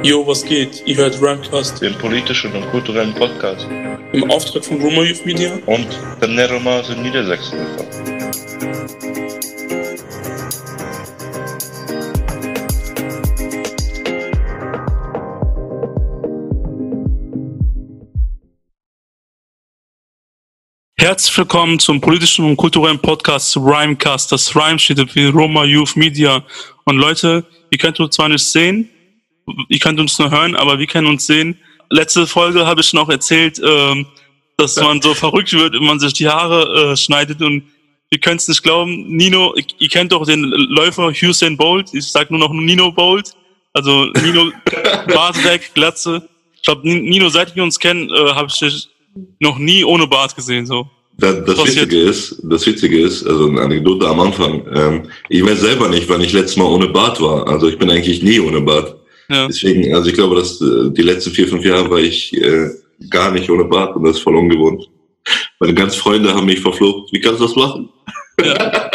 [0.00, 0.82] Jo, was geht?
[0.86, 3.66] Ihr hört Ramcast, den politischen und kulturellen Podcast
[4.12, 5.86] im Auftrag von Roma Youth Media und
[6.20, 7.58] der Neromas in Niedersachsen.
[21.02, 24.30] Herzlich willkommen zum politischen und kulturellen Podcast Rhymecast.
[24.30, 26.44] Das Rhyme steht für Roma Youth Media.
[26.84, 28.88] Und Leute, ihr könnt uns zwar nicht sehen,
[29.68, 31.58] ihr könnt uns nur hören, aber wir können uns sehen.
[31.90, 34.06] Letzte Folge habe ich noch erzählt, ähm,
[34.56, 37.64] dass man so verrückt wird, wenn man sich die Haare äh, schneidet und
[38.10, 39.08] ihr könnt es nicht glauben.
[39.08, 41.92] Nino, ihr kennt doch den Läufer Usain Bolt.
[41.92, 43.32] Ich sag nur noch Nino Bolt.
[43.72, 44.52] Also Nino
[45.08, 46.28] Bart weg, Glatze.
[46.54, 48.88] Ich glaube, Nino, seit wir uns kennen, äh, habe ich dich
[49.40, 50.66] noch nie ohne Bart gesehen.
[50.66, 50.88] So.
[51.18, 54.62] Das, das Witzige ist, das Witzige ist, also eine Anekdote am Anfang.
[54.74, 57.46] Ähm, ich weiß selber nicht, wann ich letztes Mal ohne Bart war.
[57.48, 58.96] Also ich bin eigentlich nie ohne Bart.
[59.32, 59.46] Ja.
[59.46, 62.68] Deswegen, also ich glaube, dass äh, die letzten vier, fünf Jahre war ich äh,
[63.08, 64.88] gar nicht ohne Bart und das ist voll ungewohnt.
[65.58, 67.12] Meine ganzen Freunde haben mich verflucht.
[67.12, 67.88] Wie kannst du das machen?
[68.44, 68.90] Ja.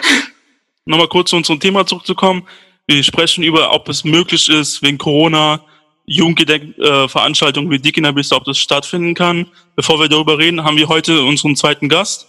[0.86, 2.46] Nochmal kurz zu unserem Thema zurückzukommen.
[2.86, 5.60] Wir sprechen über, ob es möglich ist, wegen Corona
[6.06, 9.46] Jugendgedenkveranstaltungen äh, wie Dickinabis, ob das stattfinden kann.
[9.74, 12.28] Bevor wir darüber reden, haben wir heute unseren zweiten Gast.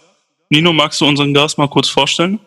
[0.50, 2.40] Nino, magst du unseren Gast mal kurz vorstellen?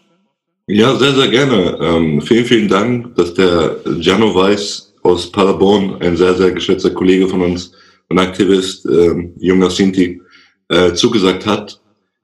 [0.68, 1.78] Ja, sehr, sehr gerne.
[1.82, 7.28] Ähm, vielen, vielen Dank, dass der Gianno Weiß aus Paderborn, ein sehr, sehr geschätzter Kollege
[7.28, 7.74] von uns,
[8.10, 10.22] ein Aktivist, ähm, junger Sinti,
[10.70, 11.80] äh, zugesagt hat.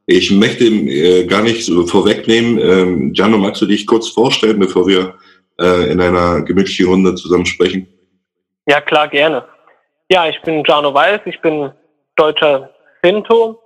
[0.05, 2.59] Ich möchte äh, gar nicht so vorwegnehmen.
[2.59, 5.15] Ähm, Gianno, magst du dich kurz vorstellen, bevor wir
[5.59, 7.87] äh, in einer gemütlichen Runde zusammen sprechen?
[8.67, 9.45] Ja, klar, gerne.
[10.09, 11.71] Ja, ich bin Jano Weiß, ich bin
[12.15, 12.69] deutscher
[13.03, 13.59] Sinto.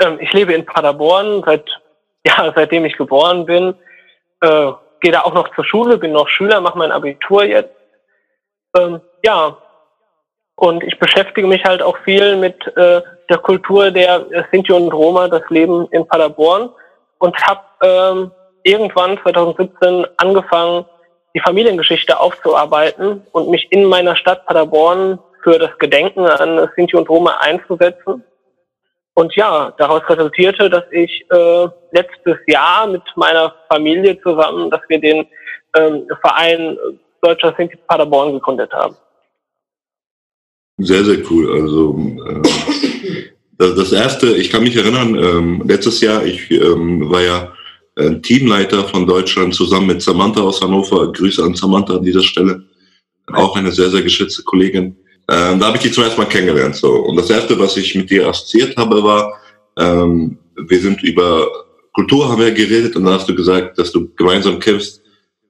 [0.00, 1.68] Ähm, ich lebe in Paderborn, seit,
[2.26, 3.74] ja, seitdem ich geboren bin.
[4.40, 7.74] Äh, Gehe da auch noch zur Schule, bin noch Schüler, mache mein Abitur jetzt.
[8.76, 9.56] Ähm, ja,
[10.56, 15.28] und ich beschäftige mich halt auch viel mit äh, der Kultur der Sinti und Roma,
[15.28, 16.70] das Leben in Paderborn.
[17.18, 18.30] Und habe ähm,
[18.64, 20.84] irgendwann 2017 angefangen,
[21.34, 27.08] die Familiengeschichte aufzuarbeiten und mich in meiner Stadt Paderborn für das Gedenken an Sinti und
[27.08, 28.24] Roma einzusetzen.
[29.14, 35.00] Und ja, daraus resultierte, dass ich äh, letztes Jahr mit meiner Familie zusammen, dass wir
[35.00, 35.26] den
[35.76, 36.78] ähm, Verein
[37.22, 38.96] Deutscher Sinti Paderborn gegründet haben.
[40.78, 41.52] Sehr, sehr cool.
[41.52, 41.96] Also
[42.26, 42.42] äh,
[43.56, 47.52] das, erste, ich kann mich erinnern, ähm, letztes Jahr, ich ähm, war ja
[47.96, 51.12] äh, Teamleiter von Deutschland zusammen mit Samantha aus Hannover.
[51.12, 52.64] Grüße an Samantha an dieser Stelle.
[53.32, 54.96] Auch eine sehr, sehr geschätzte Kollegin.
[55.30, 56.74] Ähm, da habe ich die zum ersten Mal kennengelernt.
[56.74, 56.90] So.
[56.90, 59.34] Und das erste, was ich mit dir assoziiert habe, war,
[59.78, 61.46] ähm, wir sind über
[61.92, 65.02] Kultur haben wir geredet und dann hast du gesagt, dass du gemeinsam kämpfst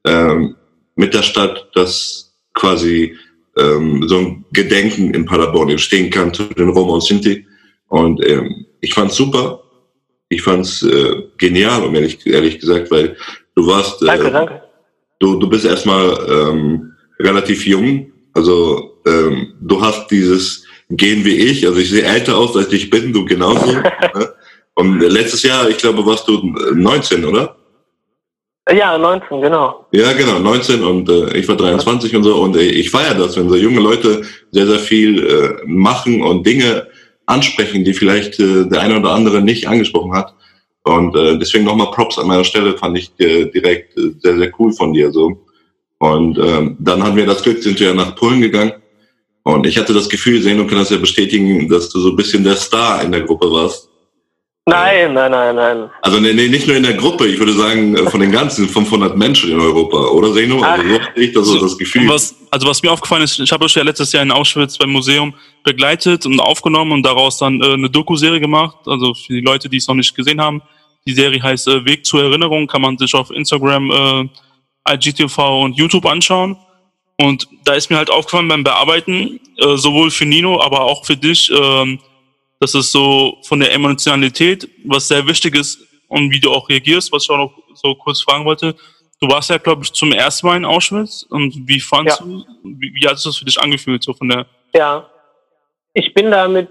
[0.05, 0.57] ähm,
[0.97, 3.17] mit der Stadt, dass quasi
[3.57, 7.47] ähm, so ein Gedenken in Paderborn entstehen kann zu den Roma und Sinti.
[7.89, 9.63] Und ähm, ich fand super,
[10.29, 13.17] ich fand's äh, genial, um ehrlich, ehrlich gesagt, weil
[13.55, 14.03] du warst.
[14.03, 14.63] Äh, danke, danke.
[15.19, 18.13] Du, du bist erstmal ähm, relativ jung.
[18.35, 21.67] Also ähm, du hast dieses Gehen wie ich.
[21.67, 23.73] Also ich sehe älter aus, als ich bin, du genauso.
[23.73, 24.35] ne?
[24.75, 26.39] Und letztes Jahr, ich glaube, warst du
[26.75, 27.57] 19, oder?
[28.71, 29.87] Ja, 19, genau.
[29.91, 32.37] Ja, genau, 19 und äh, ich war 23 und so.
[32.37, 36.47] Und äh, ich feiere das, wenn so junge Leute sehr, sehr viel äh, machen und
[36.47, 36.87] Dinge
[37.27, 40.33] ansprechen, die vielleicht äh, der eine oder andere nicht angesprochen hat.
[40.85, 44.53] Und äh, deswegen nochmal Props an meiner Stelle, fand ich äh, direkt äh, sehr, sehr
[44.59, 45.45] cool von dir so.
[45.99, 48.73] Und ähm, dann hatten wir das Glück, sind wir ja nach Polen gegangen.
[49.45, 52.45] Und ich hatte das Gefühl, Seno kann das ja bestätigen, dass du so ein bisschen
[52.45, 53.89] der Star in der Gruppe warst.
[54.65, 55.91] Nein, nein, nein, nein.
[56.03, 58.69] Also nee, nee, nicht nur in der Gruppe, ich würde sagen äh, von den ganzen
[58.69, 60.63] 500 Menschen in Europa, oder Seno?
[60.63, 62.09] Also so hatte ich das, so das Gefühl.
[62.09, 64.91] Was, also was mir aufgefallen ist, ich habe euch ja letztes Jahr in Auschwitz beim
[64.91, 65.35] Museum
[65.65, 68.77] begleitet und aufgenommen und daraus dann äh, eine Doku-Serie gemacht.
[68.87, 70.63] Also für die Leute, die es noch nicht gesehen haben.
[71.09, 75.77] Die Serie heißt äh, Weg zur Erinnerung, kann man sich auf Instagram, äh, IGTV und
[75.77, 76.57] YouTube anschauen.
[77.19, 81.17] Und da ist mir halt aufgefallen beim Bearbeiten, äh, sowohl für Nino, aber auch für
[81.17, 81.99] dich, äh,
[82.63, 87.11] dass es so von der Emotionalität, was sehr wichtig ist und wie du auch reagierst,
[87.13, 88.77] was ich auch noch so kurz fragen wollte.
[89.21, 92.25] Du warst ja, glaube ich, zum ersten Mal in Auschwitz und wie fandst ja.
[92.25, 94.47] du, wie, wie hat es das für dich angefühlt, so von der?
[94.75, 95.11] Ja,
[95.93, 96.69] ich bin da mit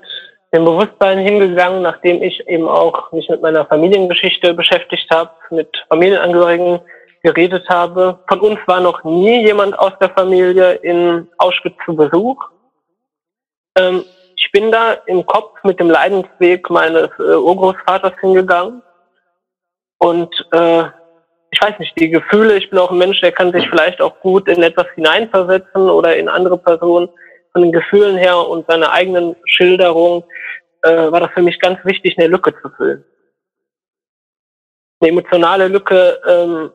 [0.53, 6.79] dem Bewusstsein hingegangen, nachdem ich eben auch mich mit meiner Familiengeschichte beschäftigt habe, mit Familienangehörigen
[7.21, 8.19] geredet habe.
[8.29, 12.41] Von uns war noch nie jemand aus der Familie in Auschwitz zu Besuch.
[13.77, 14.05] Ähm,
[14.43, 18.81] ich bin da im Kopf mit dem Leidensweg meines äh, Urgroßvaters hingegangen
[19.99, 20.83] und äh,
[21.51, 24.19] ich weiß nicht, die Gefühle, ich bin auch ein Mensch, der kann sich vielleicht auch
[24.21, 27.07] gut in etwas hineinversetzen oder in andere Personen
[27.51, 30.23] von den Gefühlen her und seiner eigenen Schilderung,
[30.81, 33.03] äh, war das für mich ganz wichtig, eine Lücke zu füllen.
[35.01, 36.71] Eine emotionale Lücke ähm,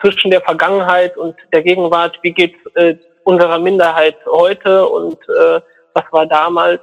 [0.00, 2.18] zwischen der Vergangenheit und der Gegenwart.
[2.22, 5.60] Wie geht's äh, unserer Minderheit heute und äh,
[5.94, 6.80] was war damals?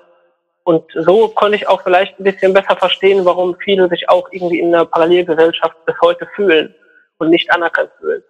[0.64, 4.60] Und so konnte ich auch vielleicht ein bisschen besser verstehen, warum viele sich auch irgendwie
[4.60, 6.74] in einer Parallelgesellschaft bis heute fühlen
[7.18, 8.24] und nicht anerkannt fühlen.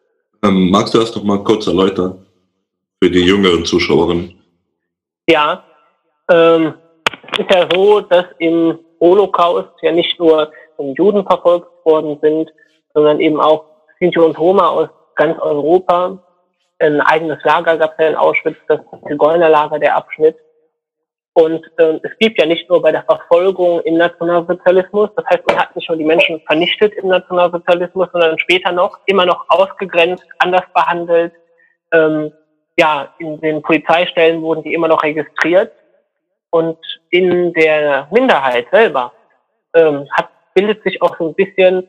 [0.44, 2.26] Ähm, magst du das noch mal kurz erläutern
[3.02, 4.42] für die jüngeren Zuschauerinnen?
[5.30, 5.64] Ja,
[6.30, 6.74] ähm,
[7.38, 12.52] ist ja so, dass im Holocaust ja nicht nur Juden verfolgt worden sind,
[12.94, 13.66] sondern eben auch
[14.00, 16.18] Sinti und Roma aus ganz Europa.
[16.80, 20.36] Ein eigenes Lager gab es ja in Auschwitz, das Zigeunerlager, der Abschnitt.
[21.34, 25.58] Und äh, es gibt ja nicht nur bei der Verfolgung im Nationalsozialismus, das heißt, man
[25.58, 30.66] hat nicht nur die Menschen vernichtet im Nationalsozialismus, sondern später noch immer noch ausgegrenzt, anders
[30.74, 31.34] behandelt.
[31.92, 32.32] Ähm,
[32.78, 35.72] ja, in den Polizeistellen wurden die immer noch registriert.
[36.52, 36.78] Und
[37.10, 39.12] in der Minderheit selber
[39.74, 41.88] ähm, hat, bildet sich auch so ein bisschen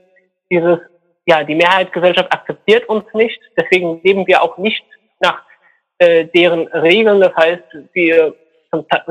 [0.51, 0.79] dieses,
[1.27, 4.85] ja, die Mehrheitsgesellschaft akzeptiert uns nicht, deswegen leben wir auch nicht
[5.21, 5.43] nach
[5.99, 7.21] äh, deren Regeln.
[7.21, 7.63] Das heißt,
[7.93, 8.35] wir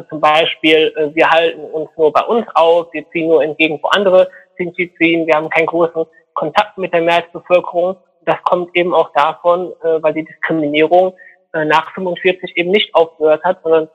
[0.09, 3.87] zum, Beispiel, äh, wir halten uns nur bei uns auf, wir ziehen nur entgegen, wo
[3.89, 7.97] andere Sinti ziehen, wir haben keinen großen Kontakt mit der Mehrheitsbevölkerung.
[8.25, 11.13] Das kommt eben auch davon, äh, weil die Diskriminierung
[11.53, 13.89] äh, nach 45 eben nicht aufgehört hat, sondern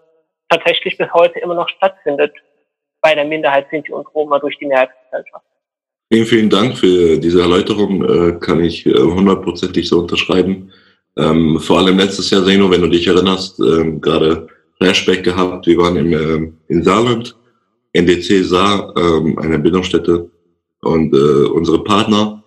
[0.49, 2.33] tatsächlich bis heute immer noch stattfindet
[3.01, 5.45] bei der Minderheit Sinti und Roma durch die Mehrheitsgesellschaft.
[6.11, 8.41] Vielen, vielen Dank für diese Erläuterung.
[8.41, 10.73] Kann ich hundertprozentig so unterschreiben.
[11.19, 14.47] Ähm, vor allem letztes Jahr, Seno, wenn du dich erinnerst, ähm, gerade
[14.81, 15.67] Flashback gehabt.
[15.67, 17.37] Wir waren im, äh, in Saarland,
[17.93, 20.31] NDC Saar, ähm, eine Bildungsstätte
[20.83, 22.43] und äh, unsere Partner.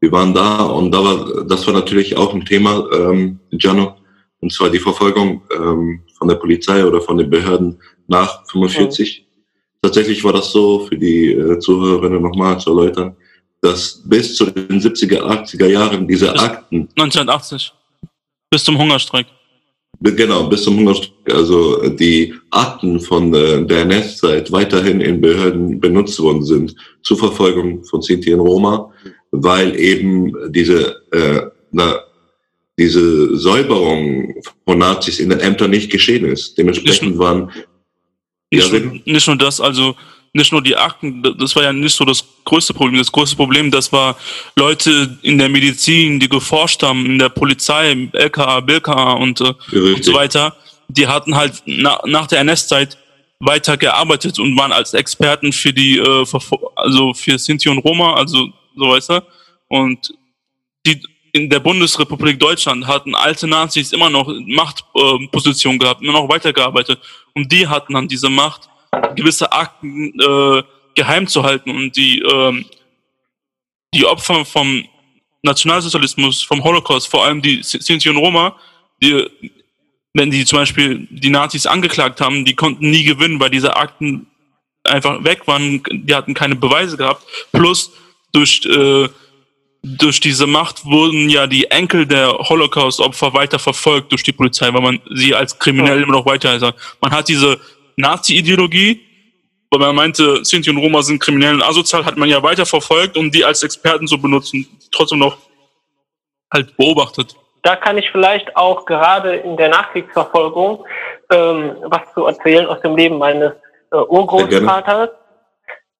[0.00, 3.96] Wir waren da und da war, das war natürlich auch ein Thema, ähm, Gianno,
[4.40, 9.20] und zwar die Verfolgung ähm, von der Polizei oder von den Behörden nach 45.
[9.20, 9.32] Mhm.
[9.82, 13.16] Tatsächlich war das so, für die äh, Zuhörerinnen nochmal zu erläutern,
[13.60, 16.88] dass bis zu den 70er, 80er Jahren diese bis Akten.
[16.96, 17.72] 1980.
[18.50, 19.26] Bis zum Hungerstreik.
[20.02, 21.12] Genau, bis zum Hungerstreik.
[21.32, 27.84] Also die Akten von äh, der NS-Zeit weiterhin in Behörden benutzt worden sind zur Verfolgung
[27.84, 28.92] von Sinti und Roma,
[29.30, 32.00] weil eben diese, äh, na,
[32.76, 34.34] diese Säuberung
[34.64, 36.58] von Nazis in den Ämtern nicht geschehen ist.
[36.58, 37.50] Dementsprechend waren
[38.50, 39.94] nicht, ja, nicht nur das, also
[40.34, 42.96] nicht nur die Akten, das war ja nicht so das größte Problem.
[42.96, 44.16] Das größte Problem, das war
[44.56, 50.04] Leute in der Medizin, die geforscht haben, in der Polizei, LKA, BLKA und, äh, und
[50.04, 50.56] so weiter.
[50.88, 52.96] Die hatten halt na, nach der NS-Zeit
[53.40, 56.24] weiter gearbeitet und waren als Experten für die, äh,
[56.76, 59.22] also für Sinti und Roma, also so weißt du.
[59.68, 60.14] Und
[60.86, 61.00] die
[61.32, 67.00] in der Bundesrepublik Deutschland hatten alte Nazis immer noch Machtpositionen äh, gehabt, immer noch weitergearbeitet.
[67.34, 68.68] Und die hatten dann diese Macht,
[69.16, 70.62] gewisse Akten äh,
[70.94, 72.64] geheim zu halten und die, äh,
[73.94, 74.84] die Opfer vom
[75.42, 78.56] Nationalsozialismus, vom Holocaust, vor allem die Sinti und Roma,
[79.02, 79.26] die,
[80.14, 84.26] wenn die zum Beispiel die Nazis angeklagt haben, die konnten nie gewinnen, weil diese Akten
[84.84, 87.24] einfach weg waren, die hatten keine Beweise gehabt.
[87.52, 87.92] Plus
[88.32, 89.08] durch äh,
[89.84, 94.80] durch diese Macht wurden ja die Enkel der Holocaust-Opfer weiter verfolgt durch die Polizei, weil
[94.80, 96.74] man sie als kriminell immer noch weiter.
[97.00, 97.58] Man hat diese
[97.96, 99.00] Nazi-Ideologie,
[99.70, 103.16] weil man meinte, Sinti und Roma sind kriminell und asozial, hat man ja weiter verfolgt
[103.16, 105.36] und die als Experten so benutzen, trotzdem noch
[106.52, 107.34] halt beobachtet.
[107.62, 110.84] Da kann ich vielleicht auch gerade in der Nachkriegsverfolgung
[111.30, 113.52] ähm, was zu erzählen aus dem Leben meines
[113.92, 115.10] äh, Urgroßvaters.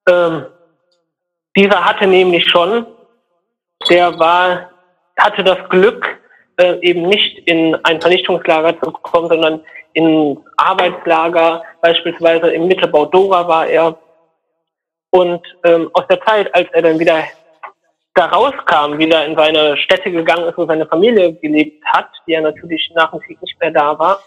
[0.09, 0.47] Ähm,
[1.57, 2.87] dieser hatte nämlich schon
[3.89, 4.71] der war,
[5.19, 6.07] hatte das Glück,
[6.57, 9.61] äh, eben nicht in ein Vernichtungslager zu kommen, sondern
[9.95, 13.99] in Arbeitslager, beispielsweise im Mittelbau Dora war er.
[15.11, 17.25] Und ähm, aus der Zeit, als er dann wieder
[18.15, 22.41] da rauskam, wieder in seine Städte gegangen ist, wo seine Familie gelebt hat, die ja
[22.41, 24.21] natürlich nach dem Krieg nicht mehr da war,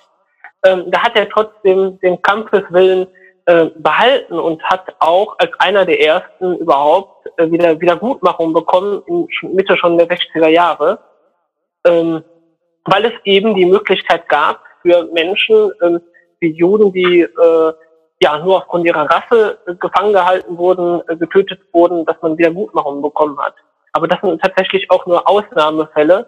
[0.63, 3.07] ähm, da hat er trotzdem den Kampfeswillen
[3.45, 9.27] äh, behalten und hat auch als einer der ersten überhaupt äh, wieder Wiedergutmachung bekommen in
[9.53, 10.99] Mitte schon der 60er Jahre,
[11.85, 12.23] ähm,
[12.85, 15.99] weil es eben die Möglichkeit gab für Menschen ähm,
[16.39, 17.73] wie Juden, die äh,
[18.21, 23.01] ja nur aufgrund ihrer Rasse äh, gefangen gehalten wurden, äh, getötet wurden, dass man Wiedergutmachung
[23.01, 23.55] bekommen hat.
[23.93, 26.27] Aber das sind tatsächlich auch nur Ausnahmefälle.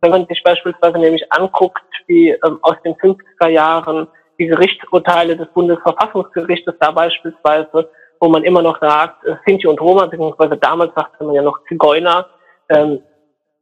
[0.00, 4.06] Wenn man sich beispielsweise nämlich anguckt, wie ähm, aus den 50er Jahren
[4.38, 7.88] die Gerichtsurteile des Bundesverfassungsgerichtes da beispielsweise,
[8.20, 11.58] wo man immer noch sagt, äh, Sinti und Roma, beziehungsweise damals sagte man ja noch
[11.68, 12.26] Zigeuner,
[12.68, 13.00] ähm,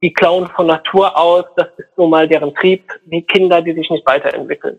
[0.02, 3.88] die klauen von Natur aus, das ist nun mal deren Trieb, wie Kinder, die sich
[3.88, 4.78] nicht weiterentwickeln.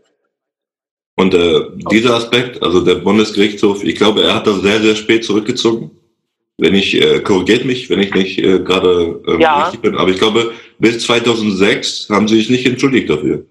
[1.16, 1.62] Und äh,
[1.92, 5.92] dieser Aspekt, also der Bundesgerichtshof, ich glaube, er hat das sehr, sehr spät zurückgezogen.
[6.58, 9.64] Wenn ich, äh, korrigiert mich, wenn ich nicht äh, gerade ähm, Ja.
[9.64, 13.46] richtig bin, aber ich glaube, bis 2006 haben sie sich nicht entschuldigt dafür.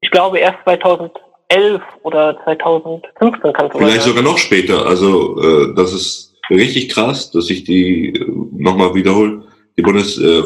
[0.00, 4.86] Ich glaube erst 2011 oder 2015 kann es Vielleicht sogar noch später.
[4.86, 9.42] Also äh, das ist richtig krass, dass sich die äh, nochmal wiederholt,
[9.76, 10.42] die Bundes, äh,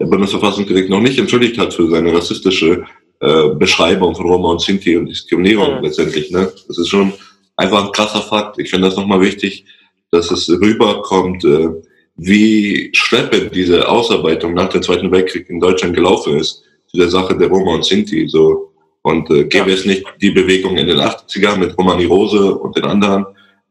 [0.00, 2.84] der Bundesverfassungsgericht noch nicht entschuldigt hat für seine rassistische
[3.20, 5.84] äh, Beschreibung von Roma und Sinti und Diskriminierung Mhm.
[5.84, 6.30] letztendlich.
[6.30, 6.50] Ne?
[6.66, 7.12] Das ist schon
[7.56, 8.58] einfach ein krasser Fakt.
[8.58, 9.66] Ich finde das nochmal wichtig,
[10.10, 11.68] dass es rüberkommt, äh,
[12.16, 17.36] wie schleppend diese Ausarbeitung nach dem Zweiten Weltkrieg in Deutschland gelaufen ist, zu der Sache
[17.36, 18.26] der Roma und Sinti.
[18.26, 18.72] So.
[19.02, 19.76] Und äh, gäbe Ja.
[19.76, 23.26] es nicht die Bewegung in den 80ern mit Romani Rose und den anderen,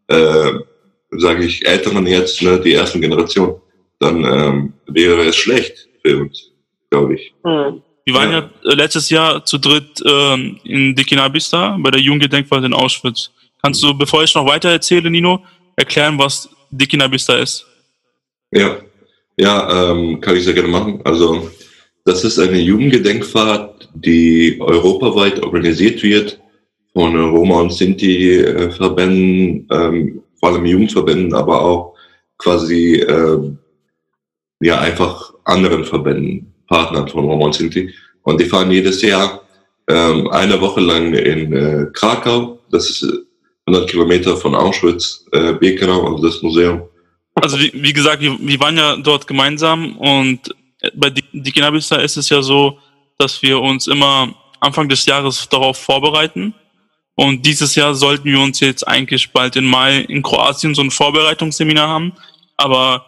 [0.08, 0.52] äh,
[1.18, 3.56] sage ich, Älteren jetzt, ne, die ersten Generation,
[4.00, 6.52] dann ähm, wäre es schlecht für uns,
[6.90, 7.34] glaube ich.
[7.44, 7.82] Hm.
[8.06, 8.40] Wir waren Ja.
[8.64, 13.32] ja, äh, letztes Jahr zu dritt ähm, in Dikinabista bei der Jugendgedenkfahrt in Auschwitz.
[13.62, 15.44] Kannst du, bevor ich noch weiter erzähle, Nino,
[15.76, 17.66] erklären, was Dikinabista ist?
[18.52, 18.78] Ja,
[19.38, 21.02] ja, ähm, kann ich sehr gerne machen.
[21.04, 21.52] Also
[22.06, 26.40] das ist eine Jugendgedenkfahrt, die europaweit organisiert wird
[26.94, 31.96] von Roma und Sinti-Verbänden, ähm, vor allem Jugendverbänden, aber auch
[32.38, 33.60] quasi ähm,
[34.60, 37.94] ja einfach anderen Verbänden, Partnern von Roma und Sinti.
[38.24, 39.42] Und die fahren jedes Jahr
[39.88, 42.60] ähm, eine Woche lang in äh, Krakau.
[42.72, 46.82] Das ist äh, 100 Kilometer von Auschwitz, äh, Birkenau, also das Museum.
[47.36, 50.54] Also wie, wie gesagt, wir, wir waren ja dort gemeinsam und
[50.96, 52.78] bei Di- Dikinabista ist es ja so,
[53.18, 56.54] dass wir uns immer Anfang des Jahres darauf vorbereiten.
[57.16, 60.92] Und dieses Jahr sollten wir uns jetzt eigentlich bald im Mai in Kroatien so ein
[60.92, 62.14] Vorbereitungsseminar haben.
[62.56, 63.06] Aber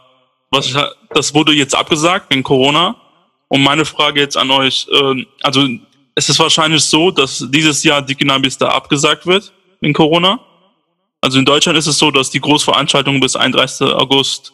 [0.51, 0.74] was
[1.10, 2.96] das wurde jetzt abgesagt wegen Corona.
[3.48, 5.67] Und meine Frage jetzt an euch, ähm, also
[6.15, 10.39] es ist wahrscheinlich so, dass dieses Jahr Dikinabista abgesagt wird wegen Corona.
[11.22, 13.88] Also in Deutschland ist es so, dass die Großveranstaltungen bis 31.
[13.93, 14.53] August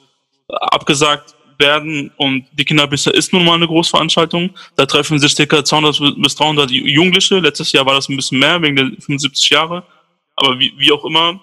[0.50, 4.52] äh, abgesagt werden und die Kinderbisse ist nun mal eine Großveranstaltung.
[4.76, 5.64] Da treffen sich ca.
[5.64, 7.40] 200 bis 300 Ju- Jugendliche.
[7.40, 9.84] Letztes Jahr war das ein bisschen mehr wegen der 75 Jahre.
[10.36, 11.40] Aber wie, wie auch immer,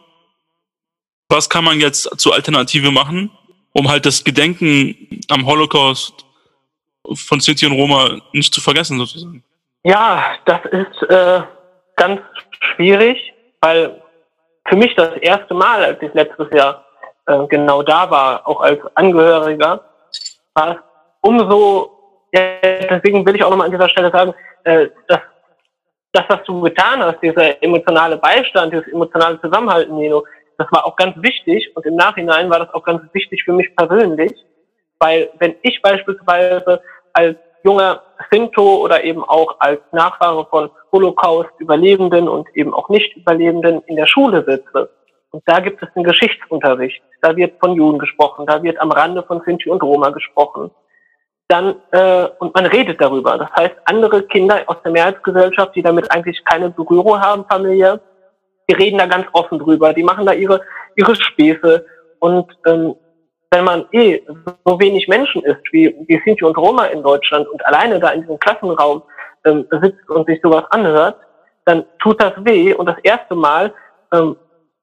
[1.29, 3.31] was kann man jetzt zur Alternative machen,
[3.75, 6.25] um halt das Gedenken am Holocaust
[7.15, 9.45] von Sinti und Roma nicht zu vergessen sozusagen?
[9.83, 11.43] Ja, das ist äh,
[11.97, 12.21] ganz
[12.61, 14.01] schwierig, weil
[14.67, 16.85] für mich das erste Mal, als ich letztes Jahr
[17.27, 19.85] äh, genau da war, auch als Angehöriger,
[20.55, 20.77] war es
[21.21, 21.91] umso,
[22.33, 24.33] ja, deswegen will ich auch nochmal an dieser Stelle sagen,
[24.65, 25.21] äh, dass
[26.13, 30.25] das, was du getan hast, dieser emotionale Beistand, dieses emotionale Zusammenhalten, Nino,
[30.59, 33.75] das war auch ganz wichtig und im Nachhinein war das auch ganz wichtig für mich
[33.77, 34.33] persönlich,
[34.99, 36.81] weil wenn ich beispielsweise
[37.13, 43.97] als junger Sinto oder eben auch als Nachfahre von Holocaust-Überlebenden und eben auch Nicht-Überlebenden in
[43.97, 44.91] der Schule sitze.
[45.31, 47.03] Und da gibt es einen Geschichtsunterricht.
[47.23, 50.71] Da wird von Juden gesprochen, da wird am Rande von Sinti und Roma gesprochen.
[51.49, 53.37] Dann, äh, und man redet darüber.
[53.37, 58.01] Das heißt, andere Kinder aus der Mehrheitsgesellschaft, die damit eigentlich keine Berührung haben, familiär,
[58.69, 59.93] die reden da ganz offen drüber.
[59.93, 60.61] Die machen da ihre,
[60.97, 61.87] ihre Späße.
[62.19, 62.95] Und ähm,
[63.51, 64.21] wenn man eh
[64.65, 68.23] so wenig Menschen ist, wie, wie Sinti und Roma in Deutschland und alleine da in
[68.23, 69.03] diesem Klassenraum
[69.45, 71.19] ähm, sitzt und sich sowas anhört,
[71.65, 72.75] dann tut das weh.
[72.75, 73.73] Und das erste Mal,
[74.13, 74.37] ähm,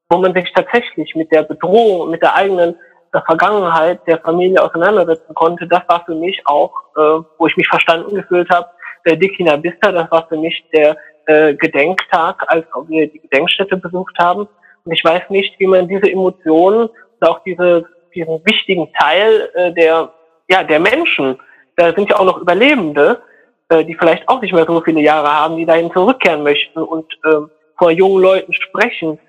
[0.09, 2.75] wo man sich tatsächlich mit der Bedrohung, mit der eigenen
[3.13, 7.67] der Vergangenheit der Familie auseinandersetzen konnte, das war für mich auch, äh, wo ich mich
[7.67, 8.69] verstanden gefühlt habe,
[9.05, 10.95] der Dikina Bista, das war für mich der
[11.25, 14.47] äh, Gedenktag, als wir die Gedenkstätte besucht haben.
[14.83, 19.73] Und ich weiß nicht, wie man diese Emotionen und auch diese, diesen wichtigen Teil äh,
[19.73, 20.13] der,
[20.49, 21.39] ja, der Menschen,
[21.75, 23.21] da sind ja auch noch Überlebende,
[23.69, 27.11] äh, die vielleicht auch nicht mehr so viele Jahre haben, die dahin zurückkehren möchten und
[27.23, 27.37] äh,
[27.77, 29.19] vor jungen Leuten sprechen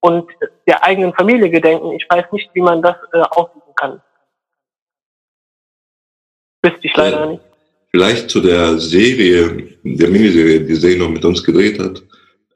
[0.00, 0.30] und
[0.66, 1.92] der eigenen Familie gedenken.
[1.92, 4.00] Ich weiß nicht, wie man das äh, ausüben kann.
[6.62, 7.26] Wüsste ich leider Ja.
[7.26, 7.42] nicht.
[7.90, 12.02] Vielleicht zu der Serie, der Miniserie, die Zeno mit uns gedreht hat.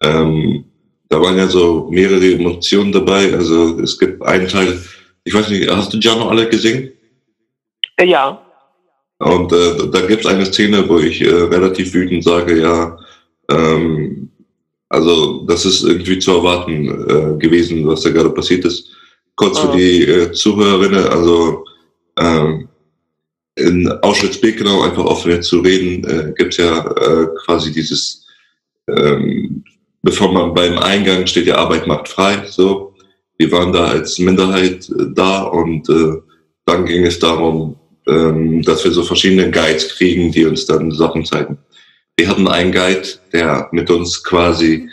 [0.02, 0.64] Ähm,
[1.08, 3.32] da waren ja so mehrere Emotionen dabei.
[3.34, 4.78] Also es gibt einen Teil,
[5.24, 6.92] ich weiß nicht, hast du Giano alle gesehen?
[7.96, 8.40] Äh, ja,
[9.18, 12.96] Und äh, da gibt es eine Szene, wo ich äh, relativ wütend sage, ja,
[13.50, 14.30] ähm,
[14.88, 18.88] also das ist irgendwie zu erwarten äh, gewesen, was da gerade passiert ist.
[19.36, 19.76] Kurz für Ah.
[19.76, 21.64] die äh, Zuhörerinnen, also
[22.18, 22.68] ähm,
[23.56, 28.26] in Auschwitz-Birkenau einfach offen zu reden, äh, gibt ja äh, quasi dieses,
[28.88, 29.64] ähm,
[30.02, 32.44] bevor man beim Eingang steht, die Arbeit macht frei.
[32.46, 32.94] So,
[33.38, 36.20] wir waren da als Minderheit äh, da und äh,
[36.64, 37.76] dann ging es darum,
[38.06, 41.58] ähm, dass wir so verschiedene Guides kriegen, die uns dann Sachen zeigen.
[42.16, 44.88] Wir hatten einen Guide, der mit uns quasi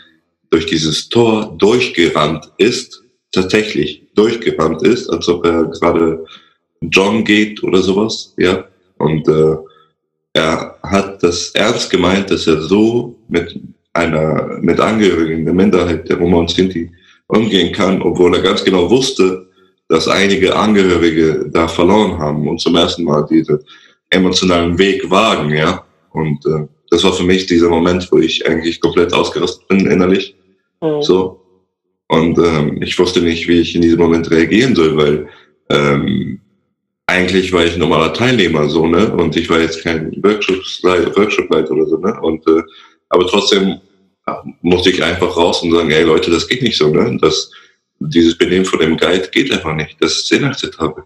[0.49, 6.25] durch dieses Tor durchgerannt ist, tatsächlich durchgerannt ist, als ob er gerade
[6.81, 8.65] John geht oder sowas, ja.
[8.97, 9.55] Und äh,
[10.33, 13.59] er hat das ernst gemeint, dass er so mit
[13.93, 16.91] einer, mit Angehörigen der Minderheit der Roma und Sinti
[17.27, 19.47] umgehen kann, obwohl er ganz genau wusste,
[19.89, 23.59] dass einige Angehörige da verloren haben und zum ersten Mal diesen
[24.09, 25.83] emotionalen Weg wagen, ja.
[26.11, 30.35] Und äh, das war für mich dieser Moment, wo ich eigentlich komplett ausgerastet bin innerlich.
[30.81, 31.01] Mhm.
[31.01, 31.41] So.
[32.07, 35.27] Und ähm, ich wusste nicht, wie ich in diesem Moment reagieren soll, weil
[35.69, 36.39] ähm,
[37.07, 39.11] eigentlich war ich normaler Teilnehmer so, ne?
[39.13, 42.19] Und ich war jetzt kein Workshopleiter Workshop oder so, ne?
[42.21, 42.61] Und äh,
[43.09, 43.79] aber trotzdem
[44.61, 47.17] musste ich einfach raus und sagen, ey Leute, das geht nicht so, ne?
[47.21, 47.49] Das,
[47.99, 49.95] dieses Benehmen von dem Guide geht einfach nicht.
[50.01, 51.03] Das ist inakzeptabel.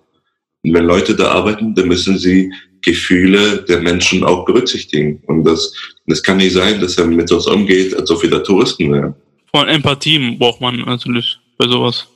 [0.63, 5.21] Und wenn Leute da arbeiten, dann müssen sie Gefühle der Menschen auch berücksichtigen.
[5.27, 5.73] Und das,
[6.07, 9.15] das kann nicht sein, dass er mit uns umgeht, als ob wir da Touristen wären.
[9.53, 12.07] Von Empathie braucht man natürlich bei sowas.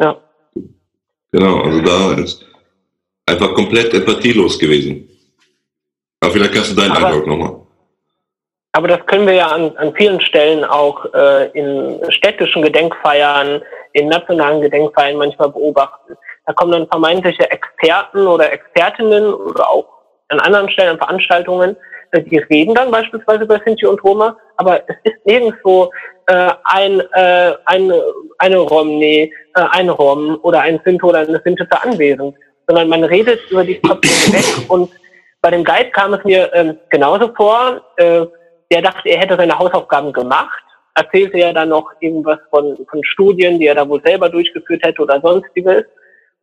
[0.00, 0.20] Ja.
[1.30, 2.47] Genau, also da ist
[3.28, 5.08] einfach komplett empathielos gewesen.
[6.20, 7.60] Aber vielleicht kannst du deinen Aber Eindruck nochmal.
[8.72, 14.08] Aber das können wir ja an, an vielen Stellen auch äh, in städtischen Gedenkfeiern, in
[14.08, 16.14] nationalen Gedenkfeiern manchmal beobachten.
[16.46, 19.86] Da kommen dann vermeintliche Experten oder Expertinnen oder auch
[20.28, 21.76] an anderen Stellen, an Veranstaltungen,
[22.12, 25.90] äh, die reden dann beispielsweise über Sinti und Roma, aber es ist nirgendwo
[26.26, 27.92] äh, ein, äh, ein,
[28.38, 32.36] eine Romney, äh, ein Rom oder ein Sinto oder eine Sintete anwesend,
[32.68, 34.90] sondern man redet über die Köpfe weg und
[35.40, 38.26] bei dem Guide kam es mir ähm, genauso vor, äh,
[38.70, 40.62] der dachte, er hätte seine Hausaufgaben gemacht,
[40.94, 45.02] erzählte ja dann noch irgendwas von, von Studien, die er da wohl selber durchgeführt hätte
[45.02, 45.84] oder sonstiges.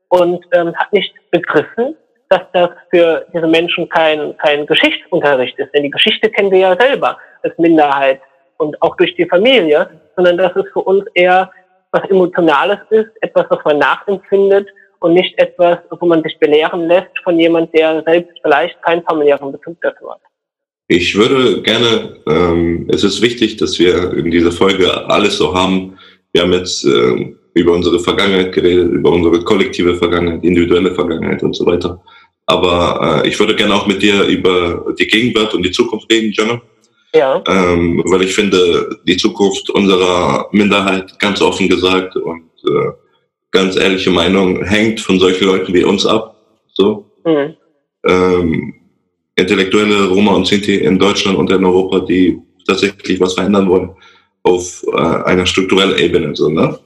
[0.09, 1.95] Und ähm, hat nicht begriffen,
[2.29, 5.73] dass das für diese Menschen kein, kein Geschichtsunterricht ist.
[5.73, 8.21] Denn die Geschichte kennen wir ja selber als Minderheit
[8.57, 11.51] und auch durch die Familie, sondern dass es für uns eher
[11.91, 14.67] was Emotionales ist, etwas, was man nachempfindet
[14.99, 19.51] und nicht etwas, wo man sich belehren lässt von jemand, der selbst vielleicht keinen familiären
[19.51, 20.21] Bezug dazu hat.
[20.87, 25.97] Ich würde gerne, ähm, es ist wichtig, dass wir in dieser Folge alles so haben.
[26.31, 31.55] Wir haben jetzt äh, über unsere Vergangenheit geredet, über unsere kollektive Vergangenheit, individuelle Vergangenheit und
[31.55, 32.01] so weiter.
[32.45, 36.31] Aber äh, ich würde gerne auch mit dir über die Gegenwart und die Zukunft reden,
[36.33, 36.61] Jana.
[37.15, 37.41] Ja.
[37.47, 42.91] Ähm, weil ich finde, die Zukunft unserer Minderheit, ganz offen gesagt und äh,
[43.55, 46.35] ganz ehrliche Meinung, hängt von solchen Leuten wie uns ab.
[46.73, 47.05] So.
[47.25, 47.55] Mhm.
[48.05, 48.73] Ähm,
[49.37, 53.89] Intellektuelle Roma und Sinti in Deutschland und in Europa, die tatsächlich was verändern wollen
[54.43, 56.35] auf äh, einer strukturellen Ebene.
[56.35, 56.77] So, ne?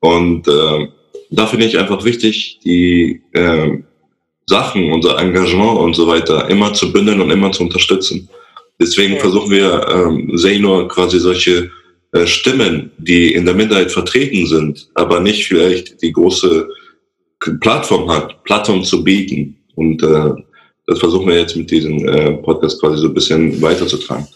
[0.00, 0.88] Und äh,
[1.30, 3.78] da finde ich einfach wichtig, die äh,
[4.46, 8.28] Sachen, unser Engagement und so weiter immer zu bündeln und immer zu unterstützen.
[8.80, 9.20] Deswegen ja.
[9.20, 11.70] versuchen wir, ähm, Seinor quasi solche
[12.26, 16.68] Stimmen, die in der Minderheit vertreten sind, aber nicht vielleicht die große
[17.60, 19.56] Plattform hat, Plattform zu bieten.
[19.74, 20.30] Und äh,
[20.86, 24.26] das versuchen wir jetzt mit diesem äh, Podcast quasi so ein bisschen weiterzutragen.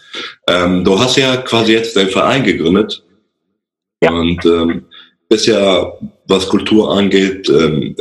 [0.48, 3.04] Ähm, du hast ja quasi jetzt deinen Verein gegründet.
[4.02, 4.12] Ja.
[4.12, 4.84] Und ähm,
[5.28, 5.92] bist ja,
[6.26, 7.94] was Kultur angeht, ähm,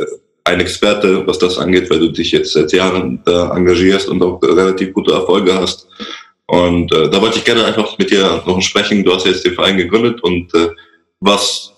[0.44, 4.42] ein Experte, was das angeht, weil du dich jetzt seit Jahren da engagierst und auch
[4.42, 5.86] relativ gute Erfolge hast.
[6.50, 9.04] Und äh, da wollte ich gerne einfach mit dir noch sprechen.
[9.04, 10.70] Du hast jetzt den Verein gegründet und äh,
[11.20, 11.74] was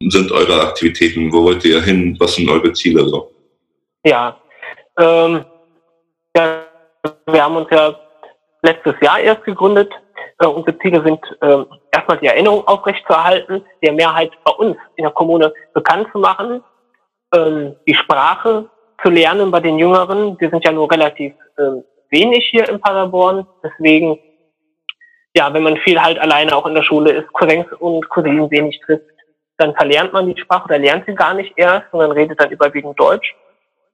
[0.00, 1.32] sind eure Aktivitäten?
[1.32, 2.16] Wo wollt ihr hin?
[2.20, 3.32] Was sind eure Ziele so?
[4.04, 4.36] Ja,
[4.98, 5.44] ähm,
[6.36, 6.62] ja,
[7.26, 7.98] wir haben uns ja
[8.62, 9.92] letztes Jahr erst gegründet.
[10.38, 15.12] Äh, unsere Ziele sind äh, erstmal die Erinnerung aufrechtzuerhalten, der Mehrheit bei uns in der
[15.12, 16.62] Kommune bekannt zu machen,
[17.34, 18.68] ähm, die Sprache
[19.02, 20.38] zu lernen bei den Jüngeren.
[20.38, 24.18] Wir sind ja nur relativ äh, wenig hier in Paderborn, deswegen
[25.38, 28.80] ja, wenn man viel halt alleine auch in der Schule ist, Cousins und Cousinen wenig
[28.80, 29.04] trifft,
[29.56, 32.98] dann verlernt man die Sprache oder lernt sie gar nicht erst, sondern redet dann überwiegend
[32.98, 33.36] Deutsch.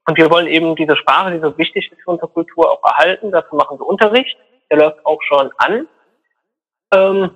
[0.07, 3.31] Und wir wollen eben diese Sprache, die so wichtig ist für unsere Kultur, auch erhalten.
[3.31, 4.37] Dazu machen wir Unterricht.
[4.71, 5.89] Der läuft auch schon an.
[6.93, 7.31] Ähm,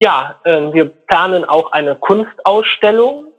[0.00, 3.32] ja, äh, wir planen auch eine Kunstausstellung.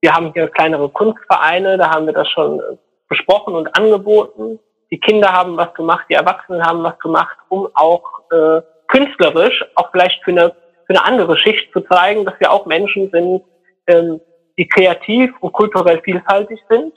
[0.00, 2.60] Wir haben hier kleinere Kunstvereine, da haben wir das schon
[3.08, 4.58] besprochen und angeboten.
[4.92, 9.90] Die Kinder haben was gemacht, die Erwachsenen haben was gemacht, um auch äh, künstlerisch, auch
[9.90, 10.50] vielleicht für eine,
[10.86, 13.42] für eine andere Schicht zu zeigen, dass wir auch Menschen sind,
[13.88, 14.20] ähm,
[14.56, 16.92] die kreativ und kulturell vielfältig sind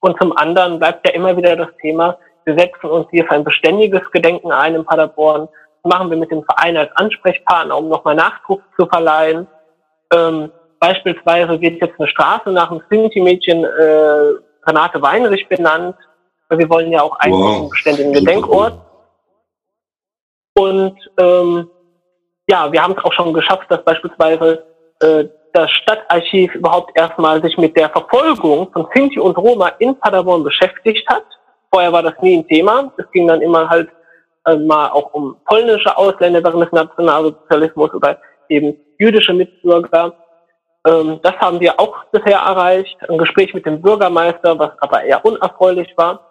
[0.00, 3.44] und zum anderen bleibt ja immer wieder das Thema, wir setzen uns hier für ein
[3.44, 5.48] beständiges Gedenken ein in Paderborn.
[5.82, 9.46] Das machen wir mit dem Verein als Ansprechpartner, um nochmal Nachdruck zu verleihen.
[10.12, 14.32] Ähm, beispielsweise wird jetzt eine Straße nach einem Sinti-Mädchen äh,
[14.66, 15.96] Renate Weinrich benannt.
[16.50, 17.56] Wir wollen ja auch eigentlich wow.
[17.56, 18.80] einen beständigen Gedenkort.
[20.54, 21.70] Und ähm,
[22.48, 24.66] ja, wir haben es auch schon geschafft, dass beispielsweise
[25.00, 30.44] äh, das Stadtarchiv überhaupt erstmal sich mit der Verfolgung von Sinti und Roma in Paderborn
[30.44, 31.24] beschäftigt hat.
[31.72, 32.92] Vorher war das nie ein Thema.
[32.96, 33.88] Es ging dann immer halt
[34.46, 40.14] äh, mal auch um polnische Ausländer während des Nationalsozialismus oder eben jüdische Mitbürger.
[40.86, 42.96] Ähm, das haben wir auch bisher erreicht.
[43.08, 46.27] Ein Gespräch mit dem Bürgermeister, was aber eher unerfreulich war.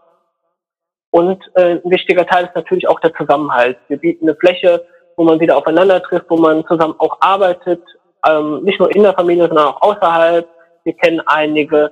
[1.11, 3.77] Und äh, ein wichtiger Teil ist natürlich auch der Zusammenhalt.
[3.87, 7.81] Wir bieten eine Fläche, wo man wieder aufeinander trifft, wo man zusammen auch arbeitet,
[8.27, 10.47] ähm, nicht nur in der Familie, sondern auch außerhalb.
[10.83, 11.91] Wir kennen einige,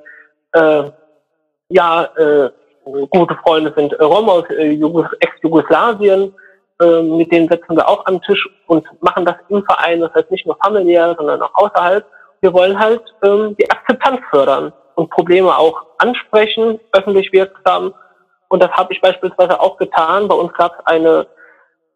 [0.53, 0.83] äh,
[1.69, 2.49] ja, äh,
[3.09, 4.79] gute Freunde sind Roma aus äh,
[5.19, 6.33] Ex-Jugoslawien,
[6.81, 10.29] äh, mit denen setzen wir auch am Tisch und machen das im Verein, das heißt
[10.31, 12.05] nicht nur familiär, sondern auch außerhalb.
[12.41, 17.93] Wir wollen halt ähm, die Akzeptanz fördern und Probleme auch ansprechen, öffentlich wirksam.
[18.55, 20.29] Und das habe ich beispielsweise auch getan.
[20.29, 21.27] Bei uns gab es eine,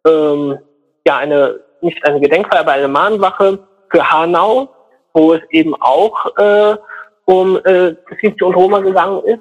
[0.06, 0.60] ähm,
[1.08, 4.68] ja, eine, nicht eine Gedenkfeier, aber eine Mahnwache für Hanau,
[5.14, 6.76] wo es eben auch äh,
[7.24, 9.40] um äh, Sinti und Roma gegangen ist.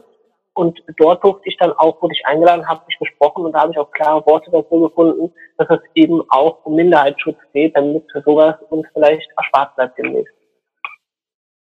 [0.54, 3.72] Und dort durfte ich dann auch, wurde ich eingeladen, habe mich gesprochen und da habe
[3.72, 8.54] ich auch klare Worte dazu gefunden, dass es eben auch um Minderheitsschutz geht, damit sowas
[8.70, 10.34] uns vielleicht erspart bleibt demnächst.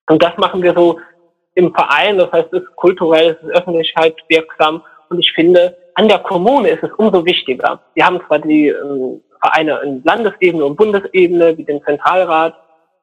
[0.09, 0.99] Und das machen wir so
[1.55, 6.07] im Verein, das heißt, es ist kulturell, es ist Öffentlichkeit wirksam und ich finde, an
[6.07, 7.79] der Kommune ist es umso wichtiger.
[7.93, 12.55] Wir haben zwar die ähm, Vereine in Landesebene und Bundesebene, wie den Zentralrat,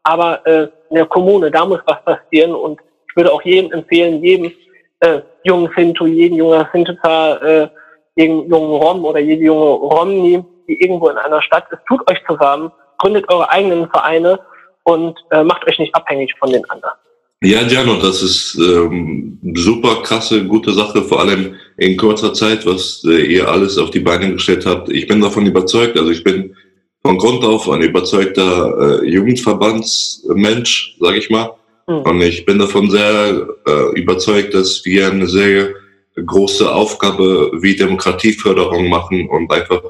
[0.02, 4.22] aber äh, in der Kommune, da muss was passieren und ich würde auch jedem empfehlen,
[4.22, 4.52] jedem
[5.00, 7.68] äh, jungen Sintu, jeden jungen Sintuza, äh,
[8.14, 12.18] jeden jungen Rom oder jede junge Romni, die irgendwo in einer Stadt ist, tut euch
[12.26, 14.38] zusammen, gründet eure eigenen Vereine
[14.84, 16.94] und äh, macht euch nicht abhängig von den anderen.
[17.42, 23.04] Ja, Giano, das ist ähm, super krasse, gute Sache, vor allem in kurzer Zeit, was
[23.06, 24.88] äh, ihr alles auf die Beine gestellt habt.
[24.88, 26.56] Ich bin davon überzeugt, also ich bin
[27.02, 31.50] von Grund auf ein überzeugter äh, Jugendverbandsmensch, sage ich mal.
[31.86, 31.98] Mhm.
[31.98, 35.74] Und ich bin davon sehr äh, überzeugt, dass wir eine sehr
[36.16, 39.82] große Aufgabe wie Demokratieförderung machen und einfach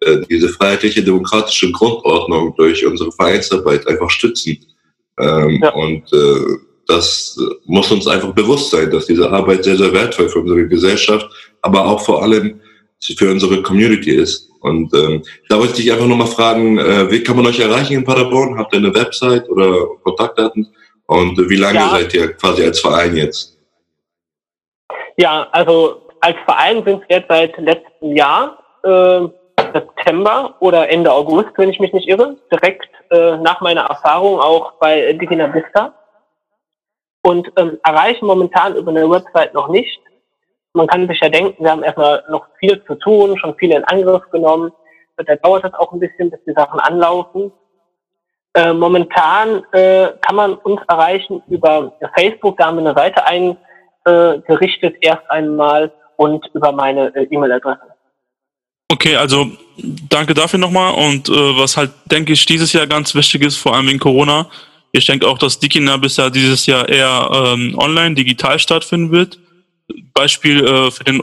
[0.00, 4.58] äh, diese freiheitliche demokratische Grundordnung durch unsere Vereinsarbeit einfach stützen.
[5.20, 5.68] Ähm, ja.
[5.74, 10.40] Und äh, das muss uns einfach bewusst sein, dass diese Arbeit sehr, sehr wertvoll für
[10.40, 11.26] unsere Gesellschaft,
[11.62, 12.60] aber auch vor allem
[13.16, 14.50] für unsere Community ist.
[14.60, 17.94] Und ähm, da wollte ich dich einfach nochmal fragen, äh, wie kann man euch erreichen
[17.94, 18.58] in Paderborn?
[18.58, 20.74] Habt ihr eine Website oder Kontaktdaten?
[21.06, 21.90] Und wie lange ja.
[21.90, 23.58] seid ihr quasi als Verein jetzt?
[25.18, 29.28] Ja, also als Verein sind wir jetzt seit letztem Jahr, äh,
[29.74, 34.72] September oder Ende August, wenn ich mich nicht irre, direkt äh, nach meiner Erfahrung auch
[34.78, 35.92] bei Digina Vista
[37.24, 39.98] und ähm, erreichen momentan über eine Website noch nicht.
[40.74, 43.84] Man kann sich ja denken, wir haben erstmal noch viel zu tun, schon viele in
[43.84, 44.72] Angriff genommen.
[45.16, 47.50] Da dauert es auch ein bisschen, bis die Sachen anlaufen.
[48.54, 54.96] Äh, momentan äh, kann man uns erreichen über Facebook, da haben wir eine Seite eingerichtet
[55.00, 57.80] erst einmal und über meine äh, E-Mail-Adresse.
[58.92, 59.46] Okay, also
[60.08, 63.74] danke dafür nochmal und äh, was halt, denke ich, dieses Jahr ganz wichtig ist, vor
[63.74, 64.46] allem wegen Corona,
[64.96, 69.40] ich denke auch, dass Dikina bisher dieses Jahr eher ähm, online, digital stattfinden wird.
[70.12, 71.20] Beispiel äh, für den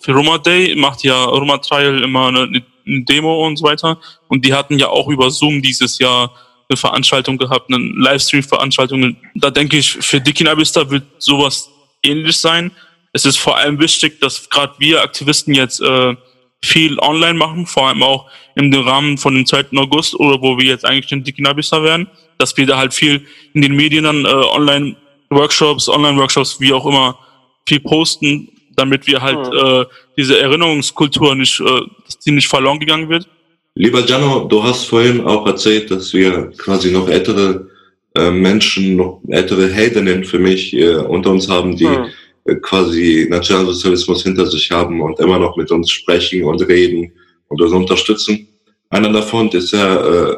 [0.00, 2.62] für Roma Day macht ja Roma Trial immer eine, eine
[3.04, 3.98] Demo und so weiter.
[4.28, 6.34] Und die hatten ja auch über Zoom dieses Jahr
[6.68, 9.16] eine Veranstaltung gehabt, eine Livestream-Veranstaltung.
[9.34, 11.70] Da denke ich, für Dikina Vista wird sowas
[12.02, 12.70] ähnlich sein.
[13.14, 16.14] Es ist vor allem wichtig, dass gerade wir Aktivisten jetzt äh,
[16.62, 19.68] viel online machen, vor allem auch im Rahmen von dem 2.
[19.76, 22.06] August oder wo wir jetzt eigentlich in Dikina Vista werden
[22.38, 24.96] dass wir da halt viel in den Medien dann äh, online
[25.30, 27.18] Workshops, Online-Workshops, wie auch immer,
[27.66, 29.58] viel posten, damit wir halt mhm.
[29.58, 29.84] äh,
[30.16, 33.28] diese Erinnerungskultur nicht, äh, dass die nicht verloren gegangen wird.
[33.74, 37.68] Lieber Gianno, du hast vorhin auch erzählt, dass wir quasi noch ältere
[38.14, 42.06] äh, Menschen, noch ältere Heldinnen für mich äh, unter uns haben, die mhm.
[42.44, 47.12] äh, quasi Nationalsozialismus hinter sich haben und immer noch mit uns sprechen und reden
[47.48, 48.48] und uns unterstützen.
[48.90, 50.36] Einer davon ist ja äh,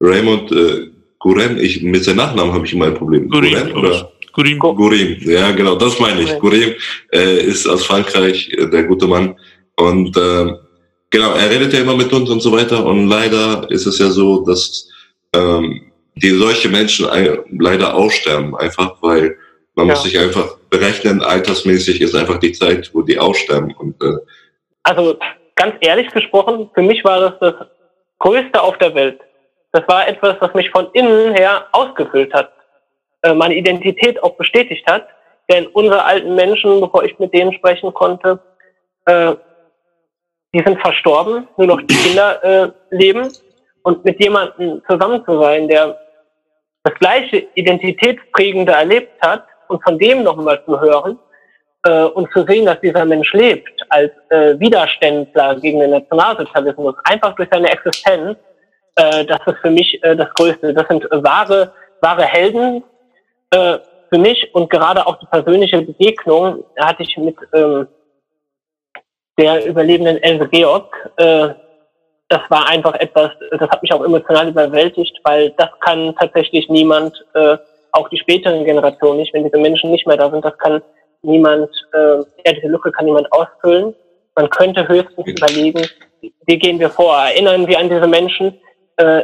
[0.00, 0.90] Raymond äh,
[1.26, 3.28] Gurem, ich, mit seinem Nachnamen habe ich immer ein Problem.
[3.28, 4.12] Gurim, Gurem, oder?
[4.32, 4.58] Gurim.
[4.60, 6.38] Gurim, ja genau, das meine ich.
[6.38, 6.74] Gurim
[7.12, 9.34] äh, ist aus Frankreich, äh, der gute Mann.
[9.74, 10.52] Und äh,
[11.10, 12.86] genau, er redet ja immer mit uns und so weiter.
[12.86, 14.88] Und leider ist es ja so, dass
[15.34, 17.08] ähm, die solche Menschen
[17.58, 19.36] leider aussterben, einfach weil
[19.74, 19.94] man ja.
[19.94, 23.74] muss sich einfach berechnen, altersmäßig ist einfach die Zeit, wo die aussterben.
[23.74, 24.14] Und, äh,
[24.84, 25.18] also
[25.56, 27.54] ganz ehrlich gesprochen, für mich war das das
[28.20, 29.18] Größte auf der Welt.
[29.76, 32.50] Das war etwas, was mich von innen her ausgefüllt hat,
[33.20, 35.06] äh, meine Identität auch bestätigt hat.
[35.50, 38.40] Denn unsere alten Menschen, bevor ich mit denen sprechen konnte,
[39.04, 39.34] äh,
[40.54, 43.30] die sind verstorben, nur noch die Kinder äh, leben.
[43.82, 46.00] Und mit jemandem zusammen zu sein, der
[46.82, 51.18] das gleiche Identitätsprägende erlebt hat und von dem nochmal zu hören
[51.84, 57.34] äh, und zu sehen, dass dieser Mensch lebt als äh, Widerständler gegen den Nationalsozialismus, einfach
[57.36, 58.38] durch seine Existenz,
[58.96, 60.74] äh, das ist für mich äh, das Größte.
[60.74, 62.82] Das sind wahre, wahre Helden
[63.50, 63.78] äh,
[64.10, 67.88] für mich und gerade auch die persönliche Begegnung hatte ich mit ähm,
[69.38, 70.94] der überlebenden Else Georg.
[71.16, 71.48] Äh,
[72.28, 77.24] das war einfach etwas, das hat mich auch emotional überwältigt, weil das kann tatsächlich niemand,
[77.34, 77.56] äh,
[77.92, 80.82] auch die späteren Generationen nicht, wenn diese Menschen nicht mehr da sind, das kann
[81.22, 83.94] niemand, äh, ja, diese Lücke kann niemand ausfüllen.
[84.34, 85.86] Man könnte höchstens überlegen,
[86.20, 87.16] wie gehen wir vor?
[87.16, 88.58] Erinnern wir an diese Menschen?
[88.96, 89.22] Äh,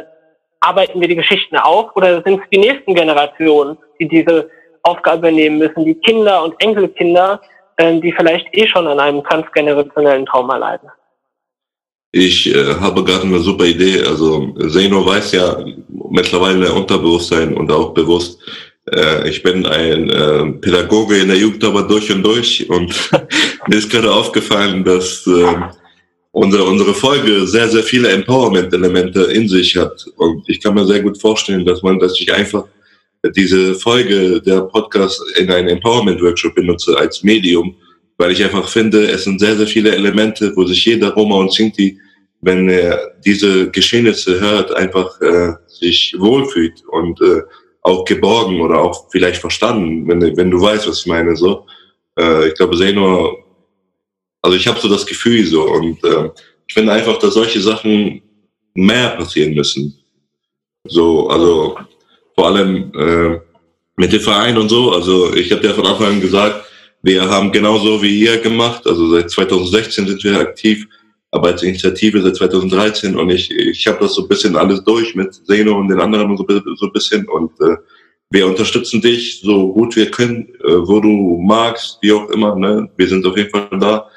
[0.59, 4.49] arbeiten wir die Geschichten auf oder sind es die nächsten Generationen, die diese
[4.83, 7.41] Aufgabe nehmen müssen, die Kinder und Enkelkinder,
[7.77, 10.89] äh, die vielleicht eh schon an einem transgenerationellen Trauma leiden?
[12.11, 14.03] Ich äh, habe gerade eine super Idee.
[14.07, 15.65] Also Zeno weiß ja
[16.11, 18.39] mittlerweile Unterbewusstsein und auch bewusst,
[18.91, 22.69] äh, ich bin ein äh, Pädagoge in der Jugend, aber durch und durch.
[22.69, 22.93] Und
[23.67, 25.55] mir ist gerade aufgefallen, dass äh,
[26.33, 30.05] unsere, unsere Folge sehr, sehr viele Empowerment-Elemente in sich hat.
[30.17, 32.65] Und ich kann mir sehr gut vorstellen, dass man, dass ich einfach
[33.35, 37.75] diese Folge der Podcast in einen Empowerment-Workshop benutze als Medium,
[38.17, 41.53] weil ich einfach finde, es sind sehr, sehr viele Elemente, wo sich jeder Roma und
[41.53, 41.99] Sinti,
[42.41, 47.41] wenn er diese Geschehnisse hört, einfach äh, sich wohlfühlt und äh,
[47.83, 51.35] auch geborgen oder auch vielleicht verstanden, wenn, wenn du weißt, was ich meine.
[51.35, 51.65] So,
[52.19, 53.42] äh, ich glaube, Seno,
[54.43, 56.29] also ich habe so das Gefühl so und äh,
[56.67, 58.21] ich finde einfach, dass solche Sachen
[58.75, 59.97] mehr passieren müssen.
[60.85, 61.77] So, also
[62.35, 63.39] vor allem äh,
[63.95, 64.91] mit dem Verein und so.
[64.91, 66.65] Also ich habe ja von Anfang an gesagt,
[67.03, 68.85] wir haben genauso wie ihr gemacht.
[68.85, 70.87] Also seit 2016 sind wir aktiv,
[71.31, 75.15] aber als Initiative seit 2013 und ich, ich habe das so ein bisschen alles durch
[75.15, 77.77] mit Seno und den anderen so, so ein bisschen und äh,
[78.29, 82.55] wir unterstützen dich so gut wir können, äh, wo du magst, wie auch immer.
[82.55, 82.89] Ne?
[82.97, 84.09] Wir sind auf jeden Fall da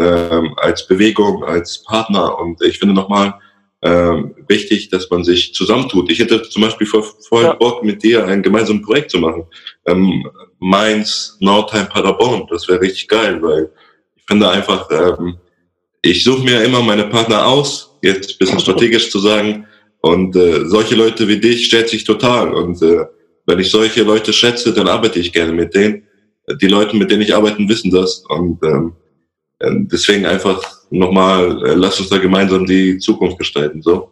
[0.00, 3.34] äh, als Bewegung, als Partner und ich finde nochmal,
[3.80, 6.10] ähm, wichtig, dass man sich zusammentut.
[6.10, 7.52] Ich hätte zum Beispiel voll, voll ja.
[7.52, 9.44] Bock, mit dir ein gemeinsames Projekt zu machen.
[9.86, 13.70] Ähm, Mainz, Nordheim, Paderborn, das wäre richtig geil, weil
[14.16, 15.36] ich finde einfach, ähm,
[16.02, 19.66] ich suche mir immer meine Partner aus, jetzt ein bisschen strategisch zu sagen,
[20.00, 22.54] und äh, solche Leute wie dich stellt sich total.
[22.54, 23.04] Und äh,
[23.46, 26.04] wenn ich solche Leute schätze, dann arbeite ich gerne mit denen.
[26.60, 28.24] Die Leute, mit denen ich arbeite, wissen das.
[28.28, 29.07] Und ähm, äh,
[29.60, 33.82] deswegen einfach nochmal, äh, lass uns da gemeinsam die Zukunft gestalten.
[33.82, 34.10] So.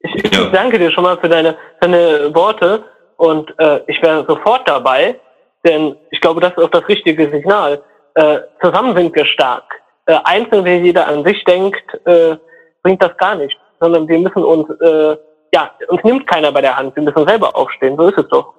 [0.00, 0.50] Ich, ja.
[0.50, 2.84] danke dir schon mal für deine, deine Worte
[3.16, 5.18] und äh, ich wäre sofort dabei,
[5.64, 7.82] denn ich glaube, das ist auch das richtige Signal.
[8.14, 9.64] Äh, zusammen sind wir stark.
[10.06, 12.36] Äh, einzeln, wie jeder an sich denkt, äh,
[12.82, 15.16] bringt das gar nicht, sondern wir müssen uns, äh,
[15.54, 18.54] ja, uns nimmt keiner bei der Hand, wir müssen selber aufstehen, so ist es doch.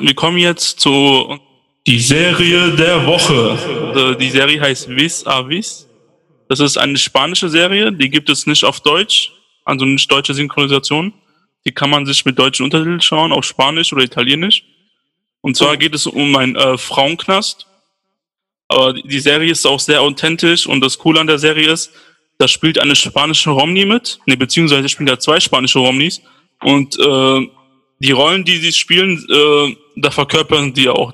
[0.00, 1.38] Wir kommen jetzt zu
[1.86, 4.16] die Serie der Woche.
[4.18, 5.86] Die Serie heißt Vis a Vis.
[6.48, 9.32] Das ist eine spanische Serie, die gibt es nicht auf Deutsch,
[9.64, 11.12] also nicht deutsche Synchronisation.
[11.66, 14.64] Die kann man sich mit deutschen Untertiteln schauen, auf Spanisch oder Italienisch.
[15.40, 17.66] Und zwar geht es um einen äh, Frauenknast.
[18.68, 21.92] Aber die Serie ist auch sehr authentisch und das Coole an der Serie ist,
[22.38, 26.22] da spielt eine spanische Romney mit, ne, beziehungsweise spielen da zwei spanische Romneys.
[26.62, 27.48] Und äh,
[28.00, 31.12] die Rollen, die sie spielen, äh, da verkörpern die auch,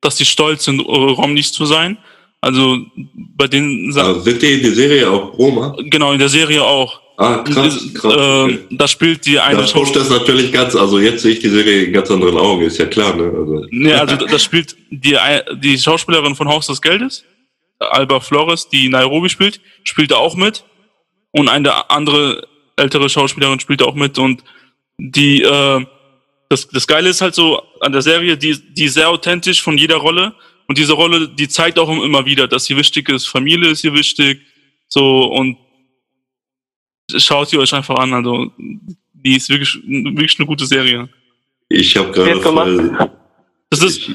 [0.00, 1.98] dass sie stolz sind, Romneys zu sein.
[2.40, 2.78] Also
[3.36, 4.08] bei den Sachen.
[4.08, 5.76] Also sind die in der Serie auch Roma?
[5.78, 7.00] Genau, in der Serie auch.
[7.16, 8.14] Ah, krass, krass.
[8.14, 9.58] Äh, Da spielt die eine.
[9.58, 12.62] Das pusht das natürlich ganz, also jetzt sehe ich die Serie in ganz anderen Augen,
[12.62, 13.24] ist ja klar, ne?
[13.24, 13.66] Also.
[13.70, 15.16] Nee, also das spielt die,
[15.56, 17.24] die Schauspielerin von Haus des Geldes,
[17.80, 20.62] Alba Flores, die Nairobi spielt, spielt da auch mit.
[21.32, 24.44] Und eine andere ältere Schauspielerin spielt auch mit und
[24.98, 25.84] die, äh,
[26.48, 29.76] das, das Geile ist halt so an der Serie, die, die ist sehr authentisch von
[29.76, 30.34] jeder Rolle
[30.66, 33.26] und diese Rolle, die zeigt auch immer wieder, dass sie wichtig ist.
[33.26, 34.42] Familie ist hier wichtig.
[34.86, 35.56] So, und
[37.16, 38.12] schaut sie euch einfach an.
[38.12, 41.08] Also, die ist wirklich, wirklich eine gute Serie.
[41.70, 43.10] Ich habe gerade voll.
[43.70, 44.10] Das ist,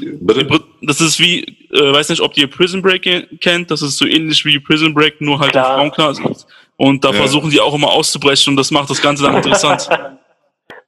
[0.82, 1.42] das ist wie,
[1.72, 3.70] äh, weiß nicht, ob ihr Prison Break kennt.
[3.70, 5.78] Das ist so ähnlich wie Prison Break, nur halt Klar.
[5.78, 6.48] Frauenknast.
[6.76, 7.16] Und da ja.
[7.16, 9.88] versuchen die auch immer auszubrechen und das macht das Ganze dann interessant.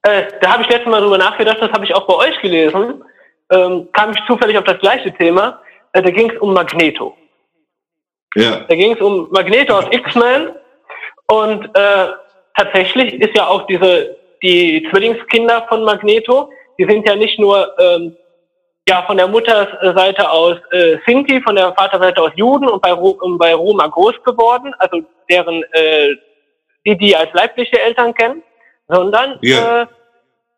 [0.08, 3.02] äh, da habe ich letztes Mal drüber nachgedacht, das habe ich auch bei euch gelesen
[3.50, 5.60] ähm, kam ich zufällig auf das gleiche Thema.
[5.92, 7.16] Äh, da ging es um Magneto.
[8.34, 8.64] Ja.
[8.68, 10.50] Da ging es um Magneto aus X-Men
[11.28, 12.06] und äh,
[12.56, 18.14] tatsächlich ist ja auch diese die Zwillingskinder von Magneto, die sind ja nicht nur ähm,
[18.88, 23.38] ja, von der Mutterseite aus äh, Sinti, von der Vaterseite aus Juden und bei, und
[23.38, 26.14] bei Roma groß geworden, also deren, äh,
[26.84, 28.42] die die als leibliche Eltern kennen,
[28.88, 29.82] sondern Ja.
[29.82, 29.86] äh,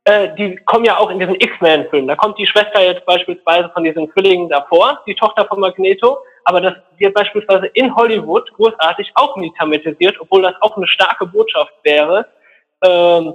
[0.05, 2.07] äh, die kommen ja auch in diesen X-Men-Film.
[2.07, 6.61] Da kommt die Schwester jetzt beispielsweise von diesen Zwillingen davor, die Tochter von Magneto, aber
[6.61, 11.75] das wird beispielsweise in Hollywood großartig auch nie thematisiert, obwohl das auch eine starke Botschaft
[11.83, 12.27] wäre.
[12.83, 13.35] Ähm,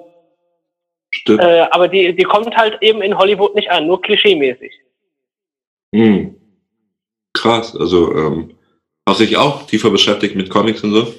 [1.12, 1.42] Stimmt.
[1.44, 4.74] äh, aber die, die kommt halt eben in Hollywood nicht an, nur klischeemäßig.
[5.94, 6.36] Hm.
[7.34, 8.58] Krass, also ähm,
[9.08, 11.14] hast du dich auch tiefer beschäftigt mit Comics und so?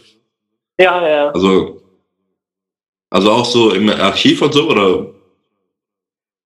[0.81, 1.31] Ja, ja.
[1.31, 1.81] Also,
[3.11, 5.14] also auch so im Archiv und so, oder?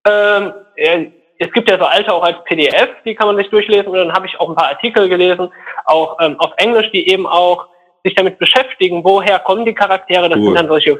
[0.09, 1.07] Ähm, äh,
[1.39, 4.13] es gibt ja so alte auch als PDF, die kann man sich durchlesen und dann
[4.13, 5.51] habe ich auch ein paar Artikel gelesen,
[5.85, 7.69] auch ähm, auf Englisch, die eben auch
[8.05, 10.29] sich damit beschäftigen, woher kommen die Charaktere.
[10.29, 10.47] Das Cool.
[10.47, 10.99] sind dann solche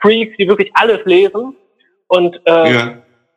[0.00, 1.56] Freaks, die wirklich alles lesen.
[2.08, 2.94] Und äh, ja.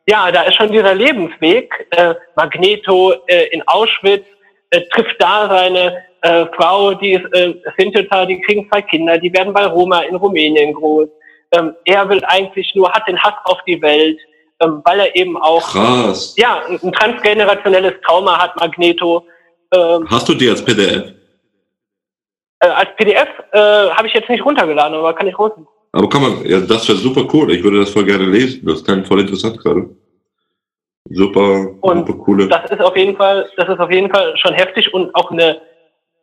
[0.08, 0.30] Ja.
[0.30, 1.86] da ist schon dieser Lebensweg.
[1.90, 4.26] Äh, Magneto äh, in Auschwitz
[4.70, 7.54] äh, trifft da seine äh, Frau, die ist äh,
[8.26, 11.08] die kriegen zwei Kinder, die werden bei Roma in Rumänien groß.
[11.52, 14.18] Ähm, er will eigentlich nur, hat den Hass auf die Welt,
[14.60, 16.34] ähm, weil er eben auch Krass.
[16.36, 19.26] ja, ein, transgenerationelles Trauma hat, Magneto.
[19.74, 21.12] Ähm, Hast du die als PDF?
[22.60, 25.62] äh, als PDF äh, habe ich jetzt nicht runtergeladen, aber kann ich runter.
[25.92, 27.52] Aber kann man, ja, das wäre super cool.
[27.52, 28.66] Ich würde das voll gerne lesen.
[28.66, 29.88] Das klingt voll interessant gerade.
[31.10, 32.48] Super, Und super coole.
[32.48, 35.60] Das ist auf jeden Fall, das ist auf jeden Fall schon heftig und auch eine,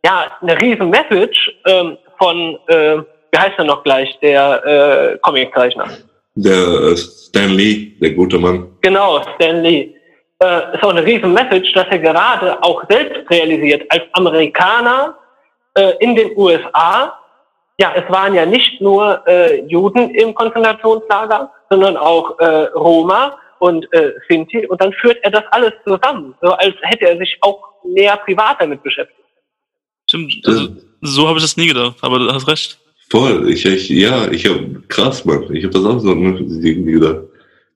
[0.03, 2.97] ja, eine riesen Message ähm, von, äh,
[3.31, 5.85] wie heißt er noch gleich, der äh, Comiczeichner.
[6.35, 8.77] Der äh, Stan Lee, der gute Mann.
[8.81, 9.93] Genau, Stan Lee.
[10.39, 15.15] Äh, ist auch eine riesen Message, dass er gerade auch selbst realisiert, als Amerikaner
[15.75, 17.17] äh, in den USA,
[17.79, 23.91] ja, es waren ja nicht nur äh, Juden im Konzentrationslager, sondern auch äh, Roma und
[23.93, 27.61] äh, Sinti und dann führt er das alles zusammen, so als hätte er sich auch
[27.83, 29.19] näher privat damit beschäftigt.
[30.07, 30.67] Stimmt, also,
[31.01, 32.80] so habe ich das nie gedacht, aber du hast recht.
[33.11, 33.49] Voll.
[33.51, 34.55] Ich, ich ja, ich hab,
[34.87, 35.43] krass, Mann.
[35.53, 37.17] Ich habe das auch so ne, irgendwie gedacht.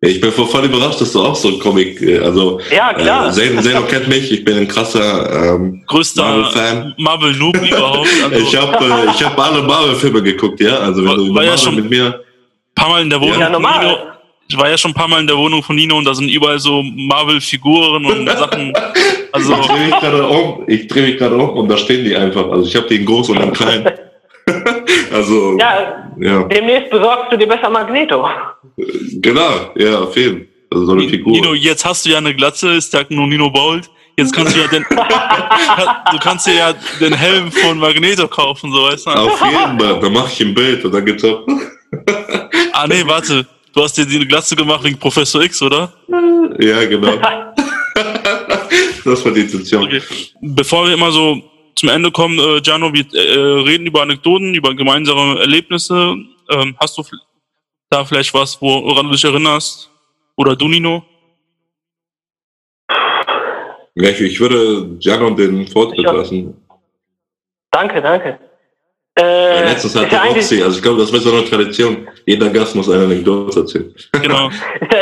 [0.02, 2.93] Ja, ich bin voll, voll überrascht, dass du auch so ein Comic, äh, also Ja,
[2.93, 3.28] klar.
[3.28, 6.93] Äh, Zeno, Zeno kennt mich, ich bin ein krasser ähm, Größter Marvel-Fan.
[6.98, 8.08] Marvel-Noob überhaupt.
[8.24, 10.78] Also, Ich habe äh, ich hab alle Marvel-Filme geguckt, ja.
[10.78, 12.21] Also wenn War- du über war ja Marvel schon- mit mir.
[12.74, 13.86] paar Mal in der Wohnung Ja, normal.
[13.86, 13.98] Nino.
[14.48, 16.30] Ich war ja schon ein paar Mal in der Wohnung von Nino und da sind
[16.30, 18.71] überall so Marvel-Figuren und Sachen.
[19.34, 22.15] Also, Ich drehe mich gerade um, ich drehe mich gerade um und da stehen die
[22.15, 22.50] einfach.
[22.52, 23.89] Also ich habe die in groß und in klein.
[25.13, 28.28] also Ja, ja, demnächst besorgst du dir besser Magneto.
[29.21, 30.48] genau, ja, auf jeden Fall.
[30.71, 31.32] Also so eine Figur.
[31.32, 33.89] Nino, jetzt hast du ja eine Glatze, ist ja nur Nino Bold.
[34.17, 34.84] Jetzt kannst du ja den,
[36.12, 39.12] du kannst dir ja den Helm von Magneto kaufen, so weißt du.
[39.12, 41.45] Auf jeden Fall, da mache ich ein Bild und dann geht's ab.
[42.74, 43.45] Ah, nee, warte.
[43.74, 45.91] Du hast dir die Glatze gemacht wegen Professor X, oder?
[46.60, 47.13] Ja, genau.
[49.06, 49.84] Das war die Intention.
[49.84, 50.02] Okay.
[50.41, 51.39] Bevor wir immer so
[51.76, 56.16] zum Ende kommen, äh, Giano, wir äh, reden über Anekdoten, über gemeinsame Erlebnisse.
[56.50, 57.04] Ähm, hast du
[57.90, 59.90] da vielleicht was, woran du dich erinnerst?
[60.38, 61.04] Oder du, Nino?
[63.96, 66.12] Ja, ich, ich würde Janon den Vortritt Ja.
[66.12, 66.62] lassen.
[67.72, 68.40] Danke, danke.
[69.18, 72.08] Äh, letztens ist, hatte ja eigentlich, Roxy, also ich glaube, das wäre so eine Tradition.
[72.26, 73.94] Jeder Gast muss eine Anekdote erzählen.
[74.12, 74.50] Genau.
[74.50, 74.62] ist,
[74.92, 75.00] ja,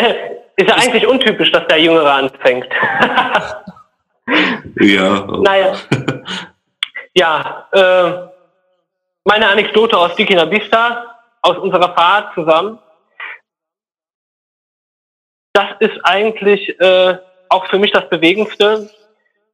[0.55, 2.67] ist ja eigentlich untypisch, dass der Jüngere anfängt.
[4.79, 5.75] Ja, naja.
[7.15, 8.27] Ja, äh,
[9.23, 12.79] meine Anekdote aus Dikina Bista, aus unserer Fahrt zusammen.
[15.53, 17.17] Das ist eigentlich äh,
[17.49, 18.89] auch für mich das Bewegendste.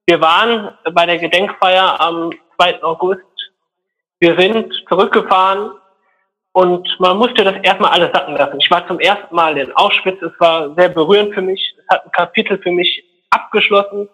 [0.06, 2.82] Wir waren bei der Gedenkfeier am 2.
[2.82, 3.22] August.
[4.20, 5.72] Wir sind zurückgefahren
[6.54, 8.60] und man musste das erstmal alles sacken lassen.
[8.62, 10.22] Ich war zum ersten Mal in Auschwitz.
[10.22, 11.76] Es war sehr berührend für mich.
[11.78, 14.10] Es hat ein Kapitel für mich abgeschlossen,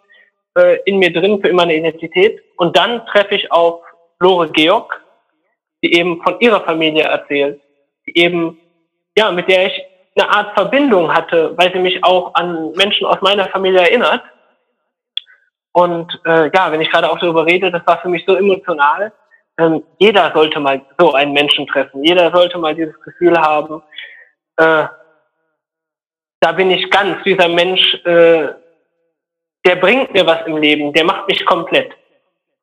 [0.57, 2.41] äh, in mir drin für immer eine Identität.
[2.57, 3.81] Und dann treffe ich auf
[4.19, 5.01] Lore Georg,
[5.83, 7.61] die eben von ihrer Familie erzählt,
[8.07, 8.59] die eben,
[9.17, 9.81] ja, mit der ich
[10.17, 14.23] eine Art Verbindung hatte, weil sie mich auch an Menschen aus meiner Familie erinnert.
[15.73, 19.11] Und äh, ja, wenn ich gerade auch darüber rede, das war für mich so emotional.
[19.57, 22.03] Ähm, jeder sollte mal so einen Menschen treffen.
[22.03, 23.83] Jeder sollte mal dieses Gefühl haben,
[24.57, 24.85] äh,
[26.39, 28.49] da bin ich ganz, dieser Mensch, äh,
[29.65, 31.91] der bringt mir was im Leben, der macht mich komplett.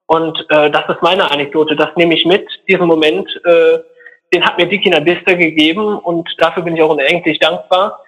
[0.06, 3.78] Und äh, das ist meine Anekdote, das nehme ich mit, diesen Moment, äh,
[4.32, 8.00] den hat mir Dikina Bista gegeben und dafür bin ich auch unendlich dankbar.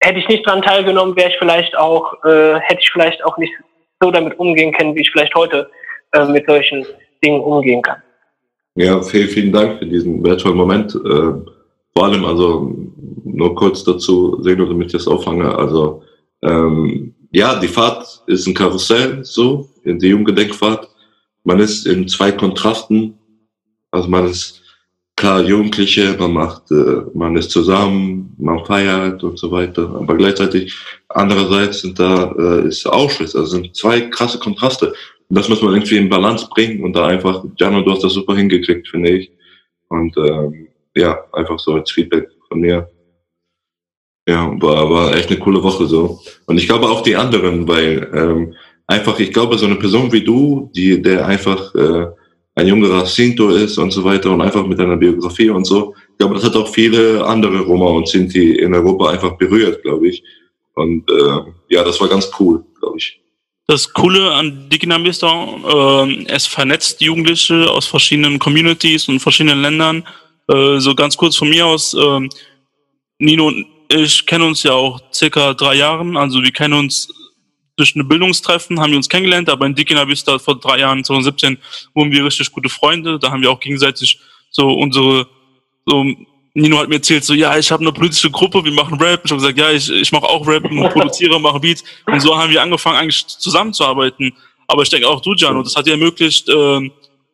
[0.00, 3.52] Hätte ich nicht dran teilgenommen, wäre ich vielleicht auch, äh, hätte ich vielleicht auch nicht
[4.00, 5.70] so damit umgehen können, wie ich vielleicht heute
[6.12, 6.84] äh, mit solchen
[7.22, 8.02] Dingen umgehen kann.
[8.74, 10.94] Ja, vielen, vielen Dank für diesen wertvollen Moment.
[10.94, 11.52] Äh,
[11.94, 12.74] vor allem, also
[13.24, 15.54] nur kurz dazu, sehen damit ich das auffange.
[15.56, 16.02] Also
[16.42, 20.88] ähm, ja, die Fahrt ist ein Karussell, so, in die Jugendgedenkfahrt.
[21.44, 23.18] Man ist in zwei Kontrasten.
[23.90, 24.62] Also man ist
[25.16, 29.82] klar Jugendliche, man macht, äh, man ist zusammen, man feiert und so weiter.
[29.98, 30.74] Aber gleichzeitig
[31.08, 33.34] andererseits sind da äh, ist Auschwitz.
[33.34, 34.88] Also sind zwei krasse Kontraste.
[35.28, 38.12] Und das muss man irgendwie in Balance bringen und da einfach, Jano, du hast das
[38.12, 39.32] super hingekriegt, finde ich.
[39.88, 42.90] Und ähm, ja, einfach so als Feedback von mir.
[44.26, 46.20] Ja, war, war echt eine coole Woche so.
[46.46, 48.54] Und ich glaube auch die anderen, weil ähm,
[48.86, 52.06] einfach, ich glaube, so eine Person wie du, die, der einfach äh,
[52.54, 56.18] ein jüngerer Sinto ist und so weiter und einfach mit deiner Biografie und so, ich
[56.18, 60.22] glaube, das hat auch viele andere Roma und Sinti in Europa einfach berührt, glaube ich.
[60.74, 63.20] Und äh, ja, das war ganz cool, glaube ich.
[63.66, 70.04] Das Coole an Diginamista, äh, es vernetzt Jugendliche aus verschiedenen Communities und verschiedenen Ländern.
[70.48, 72.28] Äh, so ganz kurz von mir aus, äh,
[73.18, 77.08] Nino und ich kennen uns ja auch circa drei Jahren, also wir kennen uns
[77.76, 81.58] durch eine Bildungstreffen, haben wir uns kennengelernt, aber in Diginamista vor drei Jahren, 2017,
[81.94, 84.18] wurden wir richtig gute Freunde, da haben wir auch gegenseitig
[84.50, 85.26] so unsere
[85.86, 86.04] so
[86.54, 89.22] Nino hat mir erzählt, so, ja, ich habe eine politische Gruppe, wir machen Rap.
[89.24, 91.82] Ich habe gesagt, ja, ich, ich mache auch Rap und produziere, mache Beats.
[92.06, 94.34] Und so haben wir angefangen, eigentlich zusammenzuarbeiten.
[94.66, 96.90] Aber ich denke auch du, Jano, das hat dir ermöglicht, äh,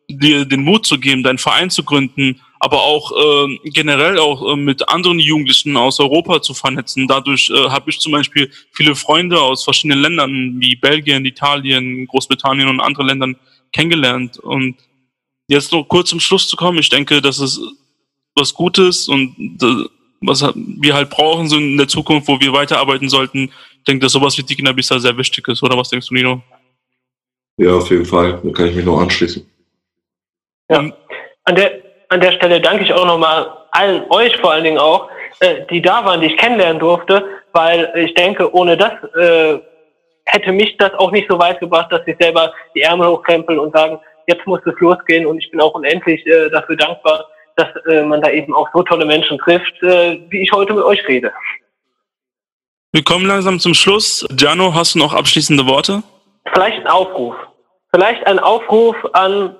[0.07, 4.55] dir den Mut zu geben, deinen Verein zu gründen, aber auch äh, generell auch äh,
[4.55, 7.07] mit anderen Jugendlichen aus Europa zu vernetzen.
[7.07, 12.67] Dadurch äh, habe ich zum Beispiel viele Freunde aus verschiedenen Ländern wie Belgien, Italien, Großbritannien
[12.67, 13.35] und anderen Ländern
[13.71, 14.39] kennengelernt.
[14.39, 14.75] Und
[15.47, 17.61] jetzt noch kurz zum Schluss zu kommen, ich denke, dass es
[18.35, 19.85] was Gutes und äh,
[20.21, 23.51] was wir halt brauchen so in der Zukunft, wo wir weiterarbeiten sollten.
[23.77, 26.41] Ich denke, dass sowas wie die Kinderbissa sehr wichtig ist, oder was denkst du, Nino?
[27.55, 28.41] Ja, auf jeden Fall.
[28.43, 29.45] Da kann ich mich nur anschließen.
[30.69, 30.91] Ja,
[31.45, 35.09] an der, an der Stelle danke ich auch nochmal allen euch vor allen Dingen auch,
[35.39, 39.59] äh, die da waren, die ich kennenlernen durfte, weil ich denke, ohne das äh,
[40.25, 43.73] hätte mich das auch nicht so weit gebracht, dass ich selber die Ärmel hochkrempel und
[43.75, 48.03] sagen, jetzt muss es losgehen und ich bin auch unendlich äh, dafür dankbar, dass äh,
[48.03, 51.31] man da eben auch so tolle Menschen trifft, äh, wie ich heute mit euch rede.
[52.91, 54.25] Wir kommen langsam zum Schluss.
[54.31, 56.01] Giano, hast du noch abschließende Worte?
[56.53, 57.35] Vielleicht ein Aufruf.
[57.93, 59.55] Vielleicht ein Aufruf an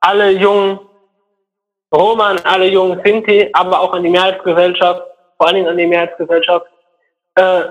[0.00, 0.78] alle jungen
[1.92, 5.02] Roma, an alle jungen Sinti, aber auch an die Mehrheitsgesellschaft,
[5.36, 6.66] vor allen Dingen an die Mehrheitsgesellschaft.
[7.34, 7.62] Äh,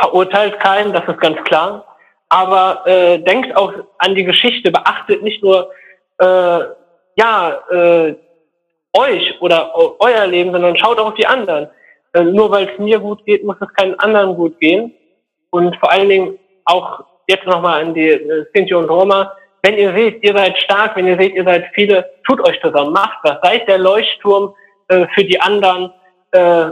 [0.00, 1.84] verurteilt keinen, das ist ganz klar.
[2.28, 5.70] Aber äh, denkt auch an die Geschichte, beachtet nicht nur
[6.18, 6.60] äh,
[7.16, 8.14] ja, äh,
[8.92, 11.68] euch oder euer Leben, sondern schaut auch auf die anderen.
[12.12, 14.94] Äh, nur weil es mir gut geht, muss es keinen anderen gut gehen.
[15.50, 19.32] Und vor allen Dingen auch jetzt nochmal an die äh, Sinti und Roma.
[19.64, 22.92] Wenn ihr seht, ihr seid stark, wenn ihr seht, ihr seid viele, tut euch zusammen,
[22.92, 24.54] macht was, seid der Leuchtturm
[24.88, 25.90] äh, für die anderen,
[26.32, 26.66] äh,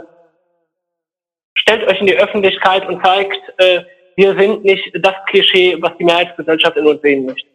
[1.55, 3.81] stellt euch in die Öffentlichkeit und zeigt, äh,
[4.17, 7.49] wir sind nicht das Klischee, was die Mehrheitsgesellschaft in uns sehen möchte.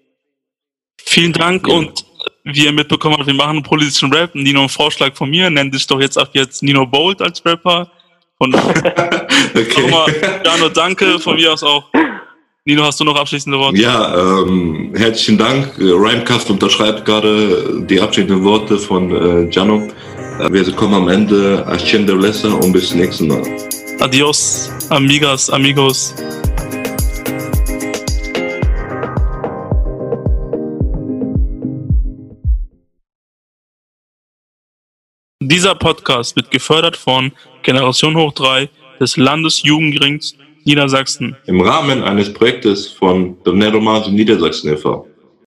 [1.02, 2.04] Vielen Dank und
[2.44, 4.34] wie ihr mitbekommen habt, wir machen politischen Rap.
[4.34, 7.92] Nino, ein Vorschlag von mir, nennt dich doch jetzt ab jetzt Nino Bold als Rapper.
[8.40, 9.82] Und okay.
[9.82, 11.92] nochmal, Jano, danke von mir aus auch.
[12.68, 13.80] Nino, hast du noch abschließende Worte?
[13.80, 15.78] Ja, ähm, herzlichen Dank.
[15.80, 19.88] Rhymecast unterschreibt gerade die abschließenden Worte von äh, Jano.
[20.42, 21.66] Äh, wir kommen am Ende.
[21.66, 23.42] Ascende Lesser und bis zum nächsten Mal.
[24.02, 26.14] Adios, amigas, amigos.
[35.40, 37.32] Dieser Podcast wird gefördert von
[37.64, 40.36] Generation Hoch 3 des Landesjugendrings
[40.68, 41.36] Niedersachsen.
[41.46, 45.08] Im Rahmen eines Projektes von Doneromase Niedersachsen e.V.